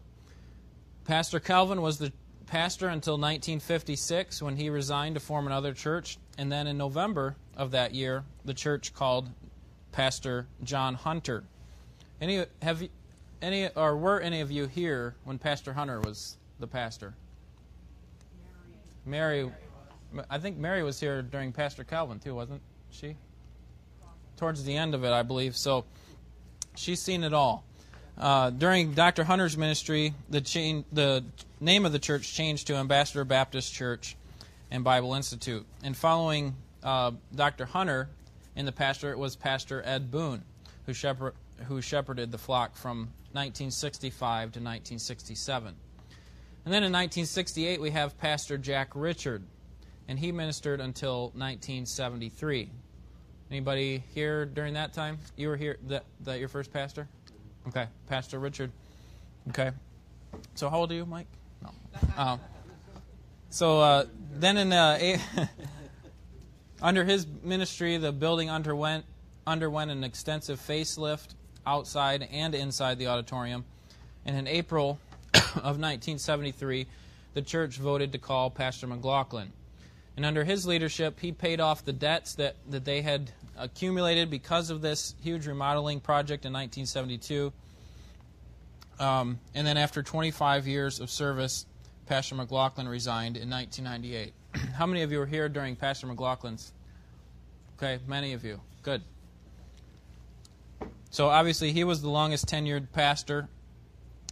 Pastor 1.06 1.40
Calvin 1.40 1.82
was 1.82 2.00
the 2.00 2.12
pastor 2.48 2.88
until 2.88 3.14
1956 3.14 4.42
when 4.42 4.58
he 4.58 4.70
resigned 4.70 5.16
to 5.16 5.22
form 5.22 5.46
another 5.46 5.74
church. 5.74 6.18
And 6.38 6.52
then 6.52 6.68
in 6.68 6.78
November 6.78 7.36
of 7.56 7.72
that 7.72 7.94
year, 7.94 8.24
the 8.44 8.54
church 8.54 8.94
called 8.94 9.30
Pastor 9.92 10.48
John 10.64 10.96
Hunter. 10.96 11.44
Any 12.20 12.46
have 12.62 12.82
you, 12.82 12.90
any 13.42 13.70
or 13.76 13.96
were 13.96 14.20
any 14.20 14.42
of 14.42 14.52
you 14.52 14.68
here 14.68 15.16
when 15.24 15.38
Pastor 15.38 15.72
Hunter 15.72 16.02
was 16.02 16.38
the 16.60 16.68
pastor? 16.68 17.14
Mary. 19.06 19.44
Mary 19.44 19.54
I 20.30 20.40
think 20.40 20.58
Mary 20.58 20.82
was 20.82 21.00
here 21.00 21.22
during 21.22 21.52
Pastor 21.52 21.84
Calvin 21.84 22.20
too, 22.20 22.34
wasn't 22.34 22.62
she? 22.90 23.16
Towards 24.38 24.64
the 24.64 24.76
end 24.76 24.96
of 24.96 25.04
it, 25.04 25.12
I 25.12 25.22
believe. 25.22 25.56
So 25.56 25.86
she's 26.80 27.02
seen 27.02 27.24
it 27.24 27.34
all. 27.34 27.64
Uh, 28.18 28.50
during 28.50 28.94
Dr. 28.94 29.24
Hunter's 29.24 29.58
ministry, 29.58 30.14
the, 30.30 30.42
the 30.92 31.24
name 31.60 31.86
of 31.86 31.92
the 31.92 32.00
church 32.00 32.34
changed 32.34 32.68
to 32.68 32.76
Ambassador 32.76 33.24
Baptist 33.24 33.74
Church 33.74 34.16
and 34.72 34.84
Bible 34.84 35.14
Institute. 35.14 35.66
And 35.84 35.96
following 35.96 36.56
uh, 36.84 37.12
Dr. 37.34 37.66
Hunter 37.66 38.10
in 38.56 38.66
the 38.66 38.72
pastor, 38.72 39.12
it 39.12 39.18
was 39.18 39.36
Pastor 39.36 39.82
Ed 39.86 40.12
Boone, 40.12 40.44
who, 40.86 40.94
shepherd, 40.94 41.34
who 41.68 41.82
shepherded 41.82 42.32
the 42.32 42.38
flock 42.38 42.76
from 42.76 43.10
1965 43.32 44.20
to 44.20 44.60
1967. 44.60 45.68
And 46.66 46.74
then 46.74 46.84
in 46.84 46.92
1968, 46.92 47.80
we 47.80 47.92
have 47.92 48.18
Pastor 48.18 48.58
Jack 48.58 48.90
Richard 48.96 49.44
and 50.10 50.18
he 50.18 50.32
ministered 50.32 50.82
until 50.82 51.26
1973. 51.36 52.72
Anybody 53.52 54.04
here 54.14 54.46
during 54.46 54.76
that 54.76 54.94
time? 54.94 55.18
You 55.36 55.48
were 55.48 55.58
here, 55.58 55.78
that, 55.88 56.06
that 56.22 56.40
your 56.40 56.50
first 56.50 56.72
pastor? 56.72 57.08
Okay, 57.68 57.88
Pastor 58.08 58.40
Richard. 58.40 58.72
Okay. 59.50 59.72
So 60.56 60.70
how 60.70 60.80
old 60.80 60.92
are 60.92 60.96
you, 60.96 61.06
Mike? 61.06 61.28
No. 61.64 61.72
Um, 62.16 62.40
so 63.50 63.80
uh, 63.80 64.06
then 64.34 64.58
in 64.58 64.72
uh, 64.72 65.18
under 66.82 67.04
his 67.04 67.26
ministry, 67.44 67.98
the 67.98 68.12
building 68.12 68.50
underwent 68.50 69.06
underwent 69.48 69.90
an 69.90 70.04
extensive 70.04 70.60
facelift 70.60 71.30
outside 71.66 72.28
and 72.32 72.54
inside 72.54 73.00
the 73.00 73.08
auditorium. 73.08 73.66
And 74.26 74.38
in 74.38 74.48
April 74.48 75.00
of 75.34 75.80
1973, 75.80 76.86
the 77.34 77.42
church 77.42 77.78
voted 77.78 78.12
to 78.12 78.20
call 78.20 78.52
Pastor 78.52 78.86
McLaughlin. 78.86 79.52
And 80.20 80.26
under 80.26 80.44
his 80.44 80.68
leadership, 80.68 81.18
he 81.22 81.32
paid 81.32 81.62
off 81.62 81.86
the 81.86 81.94
debts 81.94 82.36
that, 82.36 82.58
that 82.72 82.84
they 82.84 83.02
had 83.02 83.32
accumulated 83.58 84.30
because 84.30 84.70
of 84.70 84.82
this 84.82 85.16
huge 85.22 85.48
remodeling 85.48 86.02
project 86.02 86.44
in 86.44 86.52
1972. 86.52 87.54
Um, 89.00 89.40
and 89.56 89.66
then 89.66 89.78
after 89.78 90.04
25 90.04 90.68
years 90.68 91.00
of 91.00 91.10
service, 91.10 91.66
Pastor 92.06 92.36
McLaughlin 92.36 92.86
resigned 92.90 93.38
in 93.38 93.50
1998. 93.50 94.34
How 94.76 94.86
many 94.86 95.04
of 95.04 95.12
you 95.14 95.20
were 95.20 95.26
here 95.26 95.48
during 95.48 95.78
Pastor 95.78 96.06
McLaughlin's? 96.06 96.74
Okay, 97.78 98.00
many 98.06 98.34
of 98.34 98.44
you. 98.44 98.60
Good. 98.84 99.02
So 101.12 101.30
obviously, 101.30 101.72
he 101.72 101.86
was 101.86 102.02
the 102.02 102.10
longest 102.10 102.46
tenured 102.48 102.92
pastor 102.92 103.48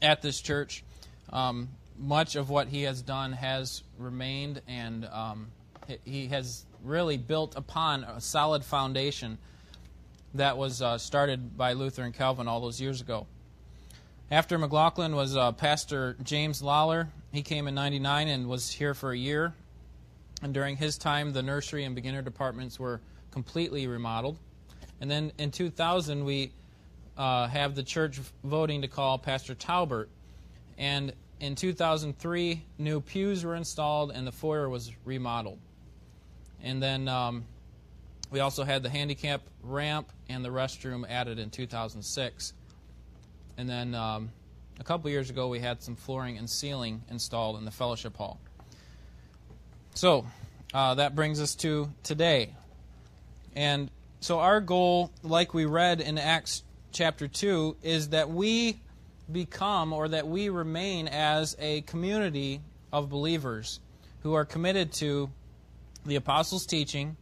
at 0.02 0.22
this 0.22 0.42
church. 0.42 0.84
Um, 1.30 1.70
much 1.98 2.36
of 2.36 2.50
what 2.50 2.68
he 2.68 2.82
has 2.82 3.02
done 3.02 3.32
has 3.32 3.84
remained, 3.98 4.62
and 4.68 5.06
um, 5.06 5.48
he 6.06 6.28
has 6.28 6.66
really 6.84 7.18
built 7.18 7.56
upon 7.56 8.04
a 8.04 8.22
solid 8.22 8.64
foundation 8.64 9.38
that 10.34 10.58
was 10.58 10.82
uh, 10.82 10.98
started 10.98 11.58
by 11.58 11.74
Luther 11.74 12.04
and 12.04 12.14
Calvin 12.14 12.48
all 12.48 12.62
those 12.62 12.80
years 12.80 13.02
ago. 13.02 13.26
After 14.30 14.58
McLaughlin 14.58 15.16
was 15.16 15.38
uh, 15.38 15.54
Pastor 15.54 16.18
James 16.24 16.62
Lawler. 16.62 17.10
He 17.32 17.42
came 17.42 17.68
in 17.68 17.76
99 17.76 18.28
and 18.28 18.48
was 18.48 18.72
here 18.72 18.94
for 18.94 19.12
a 19.12 19.18
year. 19.18 19.54
And 20.42 20.54
during 20.54 20.76
his 20.76 20.98
time, 20.98 21.34
the 21.34 21.42
nursery 21.42 21.86
and 21.86 21.96
beginner 21.96 22.22
departments 22.22 22.80
were 22.80 23.02
completely 23.32 23.88
remodeled. 23.88 24.38
And 25.00 25.10
then 25.10 25.32
in 25.38 25.52
2000, 25.52 26.26
we 26.26 26.52
uh, 27.18 27.48
have 27.48 27.76
the 27.76 27.84
church 27.84 28.20
voting 28.44 28.82
to 28.82 28.88
call 28.88 29.18
Pastor 29.18 29.56
Talbert. 29.56 30.10
And 30.78 31.14
in 31.40 31.56
2003, 31.56 32.64
new 32.78 33.02
pews 33.02 33.46
were 33.46 33.56
installed 33.56 34.12
and 34.12 34.28
the 34.28 34.32
foyer 34.32 34.70
was 34.70 34.92
remodeled. 35.06 35.60
And 36.64 36.82
then 36.82 37.08
um, 37.08 37.46
we 38.30 38.40
also 38.40 38.64
had 38.64 38.84
the 38.84 38.90
handicap 38.90 39.42
ramp 39.62 40.12
and 40.30 40.44
the 40.44 40.50
restroom 40.50 41.10
added 41.10 41.40
in 41.40 41.50
2006. 41.50 42.54
And 43.58 43.70
then 43.70 43.96
um, 43.96 44.32
a 44.80 44.84
couple 44.84 45.10
years 45.10 45.30
ago, 45.30 45.48
we 45.48 45.60
had 45.60 45.82
some 45.82 45.96
flooring 45.96 46.38
and 46.38 46.50
ceiling 46.50 47.04
installed 47.10 47.58
in 47.58 47.66
the 47.66 47.72
fellowship 47.72 48.18
hall. 48.18 48.40
So 49.94 50.26
uh, 50.74 50.96
that 50.96 51.16
brings 51.16 51.42
us 51.42 51.56
to 51.56 51.90
today. 52.04 52.54
And 53.56 53.90
so 54.20 54.40
our 54.40 54.62
goal, 54.62 55.12
like 55.24 55.54
we 55.54 55.66
read 55.66 56.02
in 56.02 56.18
Acts 56.18 56.64
chapter 56.92 57.28
2, 57.28 57.78
is 57.82 58.10
that 58.10 58.30
we 58.30 58.80
become 59.32 59.94
or 59.94 60.08
that 60.10 60.28
we 60.28 60.50
remain 60.50 61.08
as 61.08 61.56
a 61.60 61.82
community 61.82 62.62
of 62.92 63.10
believers 63.10 63.80
who 64.22 64.34
are 64.34 64.46
committed 64.46 64.92
to 64.94 65.30
the 66.08 66.16
apostles' 66.16 66.66
teaching, 66.66 67.18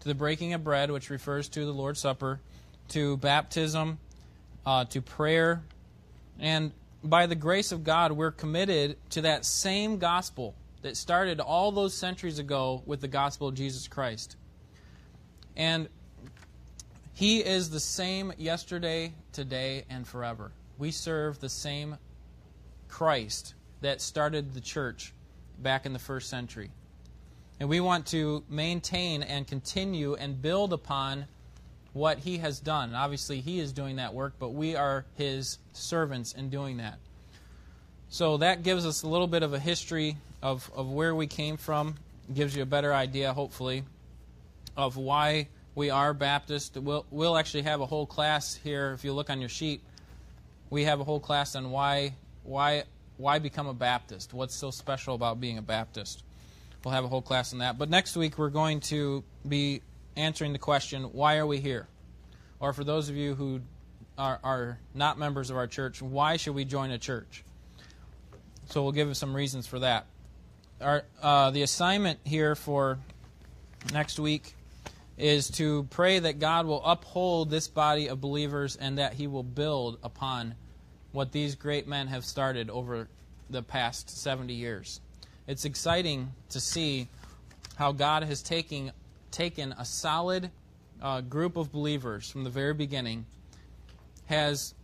to 0.00 0.08
the 0.08 0.14
breaking 0.14 0.52
of 0.52 0.62
bread, 0.62 0.90
which 0.90 1.10
refers 1.10 1.48
to 1.48 1.64
the 1.64 1.72
Lord's 1.72 2.00
Supper, 2.00 2.40
to 2.88 3.16
baptism, 3.16 3.98
uh, 4.64 4.84
to 4.86 5.00
prayer. 5.00 5.62
And 6.38 6.72
by 7.02 7.26
the 7.26 7.34
grace 7.34 7.72
of 7.72 7.84
God, 7.84 8.12
we're 8.12 8.30
committed 8.30 8.96
to 9.10 9.22
that 9.22 9.44
same 9.44 9.98
gospel 9.98 10.54
that 10.82 10.96
started 10.96 11.40
all 11.40 11.72
those 11.72 11.94
centuries 11.94 12.38
ago 12.38 12.82
with 12.86 13.00
the 13.00 13.08
gospel 13.08 13.48
of 13.48 13.54
Jesus 13.54 13.88
Christ. 13.88 14.36
And 15.56 15.88
He 17.14 17.40
is 17.40 17.70
the 17.70 17.80
same 17.80 18.32
yesterday, 18.38 19.14
today, 19.32 19.84
and 19.90 20.06
forever. 20.06 20.52
We 20.78 20.92
serve 20.92 21.40
the 21.40 21.48
same 21.48 21.96
Christ 22.88 23.54
that 23.80 24.00
started 24.00 24.54
the 24.54 24.60
church 24.60 25.12
back 25.58 25.86
in 25.86 25.92
the 25.92 25.98
first 25.98 26.28
century. 26.28 26.70
And 27.60 27.68
we 27.68 27.80
want 27.80 28.06
to 28.08 28.44
maintain 28.48 29.22
and 29.22 29.46
continue 29.46 30.14
and 30.14 30.40
build 30.40 30.72
upon 30.72 31.26
what 31.92 32.18
he 32.18 32.38
has 32.38 32.60
done. 32.60 32.94
Obviously, 32.94 33.40
he 33.40 33.58
is 33.58 33.72
doing 33.72 33.96
that 33.96 34.14
work, 34.14 34.34
but 34.38 34.50
we 34.50 34.76
are 34.76 35.04
his 35.16 35.58
servants 35.72 36.32
in 36.32 36.50
doing 36.50 36.76
that. 36.76 36.98
So 38.08 38.36
that 38.38 38.62
gives 38.62 38.86
us 38.86 39.02
a 39.02 39.08
little 39.08 39.26
bit 39.26 39.42
of 39.42 39.52
a 39.52 39.58
history 39.58 40.16
of, 40.40 40.70
of 40.74 40.90
where 40.90 41.14
we 41.14 41.26
came 41.26 41.56
from, 41.56 41.96
gives 42.32 42.54
you 42.54 42.62
a 42.62 42.66
better 42.66 42.94
idea, 42.94 43.32
hopefully, 43.32 43.82
of 44.76 44.96
why 44.96 45.48
we 45.74 45.90
are 45.90 46.14
Baptist. 46.14 46.76
We'll, 46.76 47.04
we'll 47.10 47.36
actually 47.36 47.62
have 47.62 47.80
a 47.80 47.86
whole 47.86 48.06
class 48.06 48.54
here. 48.54 48.92
If 48.92 49.04
you 49.04 49.12
look 49.12 49.30
on 49.30 49.40
your 49.40 49.48
sheet, 49.48 49.82
we 50.70 50.84
have 50.84 51.00
a 51.00 51.04
whole 51.04 51.20
class 51.20 51.56
on 51.56 51.70
why, 51.70 52.14
why, 52.44 52.84
why 53.16 53.40
become 53.40 53.66
a 53.66 53.74
Baptist. 53.74 54.32
What's 54.32 54.54
so 54.54 54.70
special 54.70 55.14
about 55.14 55.40
being 55.40 55.58
a 55.58 55.62
Baptist? 55.62 56.22
We'll 56.84 56.94
have 56.94 57.04
a 57.04 57.08
whole 57.08 57.22
class 57.22 57.52
on 57.52 57.58
that. 57.58 57.78
But 57.78 57.90
next 57.90 58.16
week, 58.16 58.38
we're 58.38 58.50
going 58.50 58.80
to 58.80 59.24
be 59.46 59.82
answering 60.16 60.52
the 60.52 60.58
question, 60.58 61.04
why 61.04 61.38
are 61.38 61.46
we 61.46 61.58
here? 61.58 61.88
Or 62.60 62.72
for 62.72 62.84
those 62.84 63.08
of 63.08 63.16
you 63.16 63.34
who 63.34 63.60
are, 64.16 64.38
are 64.42 64.78
not 64.94 65.18
members 65.18 65.50
of 65.50 65.56
our 65.56 65.66
church, 65.66 66.02
why 66.02 66.36
should 66.36 66.54
we 66.54 66.64
join 66.64 66.90
a 66.90 66.98
church? 66.98 67.44
So 68.66 68.82
we'll 68.82 68.92
give 68.92 69.16
some 69.16 69.34
reasons 69.34 69.66
for 69.66 69.78
that. 69.78 70.06
Our, 70.80 71.04
uh, 71.22 71.50
the 71.50 71.62
assignment 71.62 72.20
here 72.24 72.54
for 72.54 72.98
next 73.92 74.18
week 74.18 74.54
is 75.16 75.50
to 75.52 75.84
pray 75.90 76.18
that 76.20 76.38
God 76.38 76.66
will 76.66 76.84
uphold 76.84 77.50
this 77.50 77.66
body 77.66 78.08
of 78.08 78.20
believers 78.20 78.76
and 78.76 78.98
that 78.98 79.14
He 79.14 79.26
will 79.26 79.42
build 79.42 79.98
upon 80.02 80.54
what 81.12 81.32
these 81.32 81.54
great 81.54 81.88
men 81.88 82.06
have 82.08 82.24
started 82.24 82.70
over 82.70 83.08
the 83.50 83.62
past 83.62 84.10
70 84.10 84.52
years. 84.52 85.00
It's 85.48 85.64
exciting 85.64 86.30
to 86.50 86.60
see 86.60 87.08
how 87.76 87.92
God 87.92 88.22
has 88.22 88.42
taken, 88.42 88.92
taken 89.30 89.72
a 89.78 89.84
solid 89.84 90.50
uh, 91.00 91.22
group 91.22 91.56
of 91.56 91.72
believers 91.72 92.30
from 92.30 92.44
the 92.44 92.50
very 92.50 92.74
beginning, 92.74 93.24
has 94.26 94.74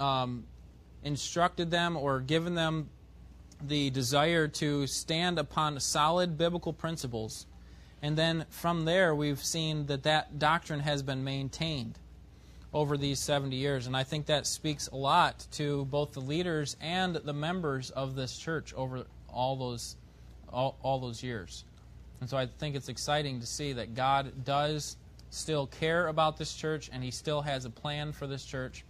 um, 0.00 0.44
instructed 1.04 1.70
them 1.70 1.98
or 1.98 2.20
given 2.20 2.54
them 2.54 2.88
the 3.60 3.90
desire 3.90 4.48
to 4.48 4.86
stand 4.86 5.38
upon 5.38 5.78
solid 5.80 6.38
biblical 6.38 6.72
principles. 6.72 7.44
And 8.00 8.16
then 8.16 8.46
from 8.48 8.86
there, 8.86 9.14
we've 9.14 9.44
seen 9.44 9.84
that 9.86 10.04
that 10.04 10.38
doctrine 10.38 10.80
has 10.80 11.02
been 11.02 11.22
maintained 11.22 11.98
over 12.72 12.96
these 12.96 13.18
70 13.18 13.54
years. 13.54 13.86
And 13.86 13.94
I 13.94 14.04
think 14.04 14.24
that 14.26 14.46
speaks 14.46 14.86
a 14.88 14.96
lot 14.96 15.46
to 15.52 15.84
both 15.84 16.12
the 16.12 16.20
leaders 16.20 16.78
and 16.80 17.16
the 17.16 17.34
members 17.34 17.90
of 17.90 18.14
this 18.14 18.38
church 18.38 18.72
over 18.72 19.04
all 19.32 19.56
those, 19.56 19.96
all, 20.52 20.76
all 20.82 20.98
those 20.98 21.22
years. 21.22 21.64
And 22.20 22.28
so 22.28 22.36
I 22.36 22.46
think 22.46 22.76
it's 22.76 22.88
exciting 22.88 23.40
to 23.40 23.46
see 23.46 23.72
that 23.72 23.94
God 23.94 24.44
does 24.44 24.96
still 25.30 25.66
care 25.66 26.08
about 26.08 26.36
this 26.36 26.54
church 26.54 26.90
and 26.92 27.02
He 27.02 27.10
still 27.10 27.40
has 27.40 27.64
a 27.64 27.70
plan 27.70 28.12
for 28.12 28.26
this 28.26 28.44
church. 28.44 28.84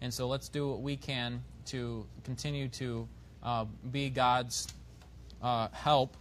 And 0.00 0.12
so 0.12 0.28
let's 0.28 0.48
do 0.48 0.68
what 0.68 0.80
we 0.80 0.96
can 0.96 1.42
to 1.66 2.06
continue 2.24 2.68
to 2.68 3.08
uh, 3.42 3.64
be 3.90 4.10
God's 4.10 4.68
uh, 5.42 5.68
help 5.72 6.16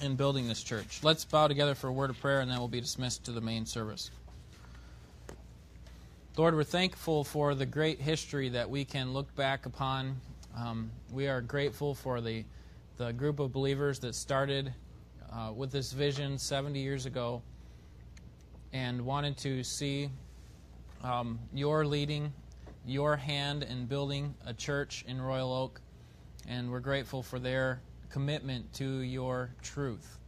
in 0.00 0.16
building 0.16 0.48
this 0.48 0.62
church. 0.62 1.00
Let's 1.02 1.24
bow 1.24 1.48
together 1.48 1.74
for 1.74 1.88
a 1.88 1.92
word 1.92 2.10
of 2.10 2.20
prayer 2.20 2.40
and 2.40 2.50
then 2.50 2.58
we'll 2.58 2.68
be 2.68 2.80
dismissed 2.80 3.24
to 3.24 3.32
the 3.32 3.40
main 3.40 3.66
service. 3.66 4.10
Lord, 6.36 6.54
we're 6.54 6.64
thankful 6.64 7.24
for 7.24 7.54
the 7.54 7.66
great 7.66 8.00
history 8.00 8.48
that 8.50 8.68
we 8.68 8.84
can 8.84 9.12
look 9.12 9.34
back 9.36 9.66
upon. 9.66 10.16
Um, 10.56 10.90
we 11.12 11.28
are 11.28 11.40
grateful 11.40 11.94
for 11.94 12.20
the, 12.20 12.44
the 12.96 13.12
group 13.12 13.40
of 13.40 13.52
believers 13.52 13.98
that 14.00 14.14
started 14.14 14.72
uh, 15.32 15.52
with 15.54 15.72
this 15.72 15.92
vision 15.92 16.38
70 16.38 16.78
years 16.78 17.06
ago 17.06 17.42
and 18.72 19.00
wanted 19.00 19.36
to 19.38 19.64
see 19.64 20.10
um, 21.02 21.38
your 21.54 21.86
leading, 21.86 22.32
your 22.86 23.16
hand 23.16 23.62
in 23.62 23.86
building 23.86 24.34
a 24.46 24.52
church 24.52 25.04
in 25.08 25.20
Royal 25.20 25.52
Oak 25.52 25.80
and 26.48 26.70
we're 26.70 26.80
grateful 26.80 27.22
for 27.22 27.38
their 27.38 27.80
commitment 28.10 28.72
to 28.74 29.00
your 29.00 29.50
truth. 29.62 30.18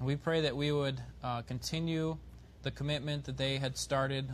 We 0.00 0.16
pray 0.16 0.42
that 0.42 0.56
we 0.56 0.72
would 0.72 1.00
uh, 1.22 1.42
continue 1.42 2.18
the 2.62 2.70
commitment 2.72 3.24
that 3.24 3.36
they 3.36 3.56
had 3.56 3.76
started 3.76 4.28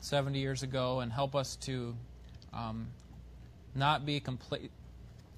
70 0.00 0.38
years 0.38 0.62
ago 0.62 1.00
and 1.00 1.12
help 1.12 1.34
us 1.34 1.56
to 1.56 1.96
um, 2.52 2.88
not 3.74 4.04
be 4.04 4.20
compla- 4.20 4.68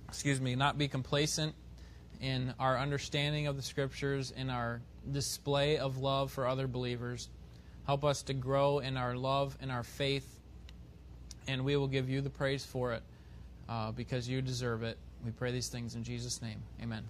excuse 0.09 0.41
me, 0.41 0.57
not 0.57 0.79
be 0.79 0.89
complacent 0.89 1.55
in 2.21 2.55
our 2.59 2.79
understanding 2.79 3.47
of 3.47 3.57
the 3.57 3.63
scriptures, 3.63 4.33
in 4.37 4.51
our 4.51 4.81
display 5.13 5.79
of 5.79 5.99
love 5.99 6.31
for 6.31 6.47
other 6.47 6.67
believers. 6.67 7.29
Help 7.87 8.05
us 8.05 8.23
to 8.23 8.35
grow 8.35 8.79
in 8.81 8.97
our 8.97 9.17
love 9.17 9.57
and 9.61 9.71
our 9.71 9.83
faith, 9.83 10.39
and 11.49 11.65
we 11.65 11.77
will 11.77 11.89
give 11.89 12.09
you 12.09 12.21
the 12.21 12.31
praise 12.31 12.65
for 12.65 12.93
it 12.93 13.03
uh, 13.69 13.91
because 13.93 14.29
you 14.29 14.43
deserve 14.43 14.83
it. 14.83 14.99
We 15.25 15.31
pray 15.33 15.51
these 15.51 15.69
things 15.69 15.95
in 15.95 16.05
Jesus' 16.05 16.41
name. 16.43 16.63
Amen. 16.83 17.05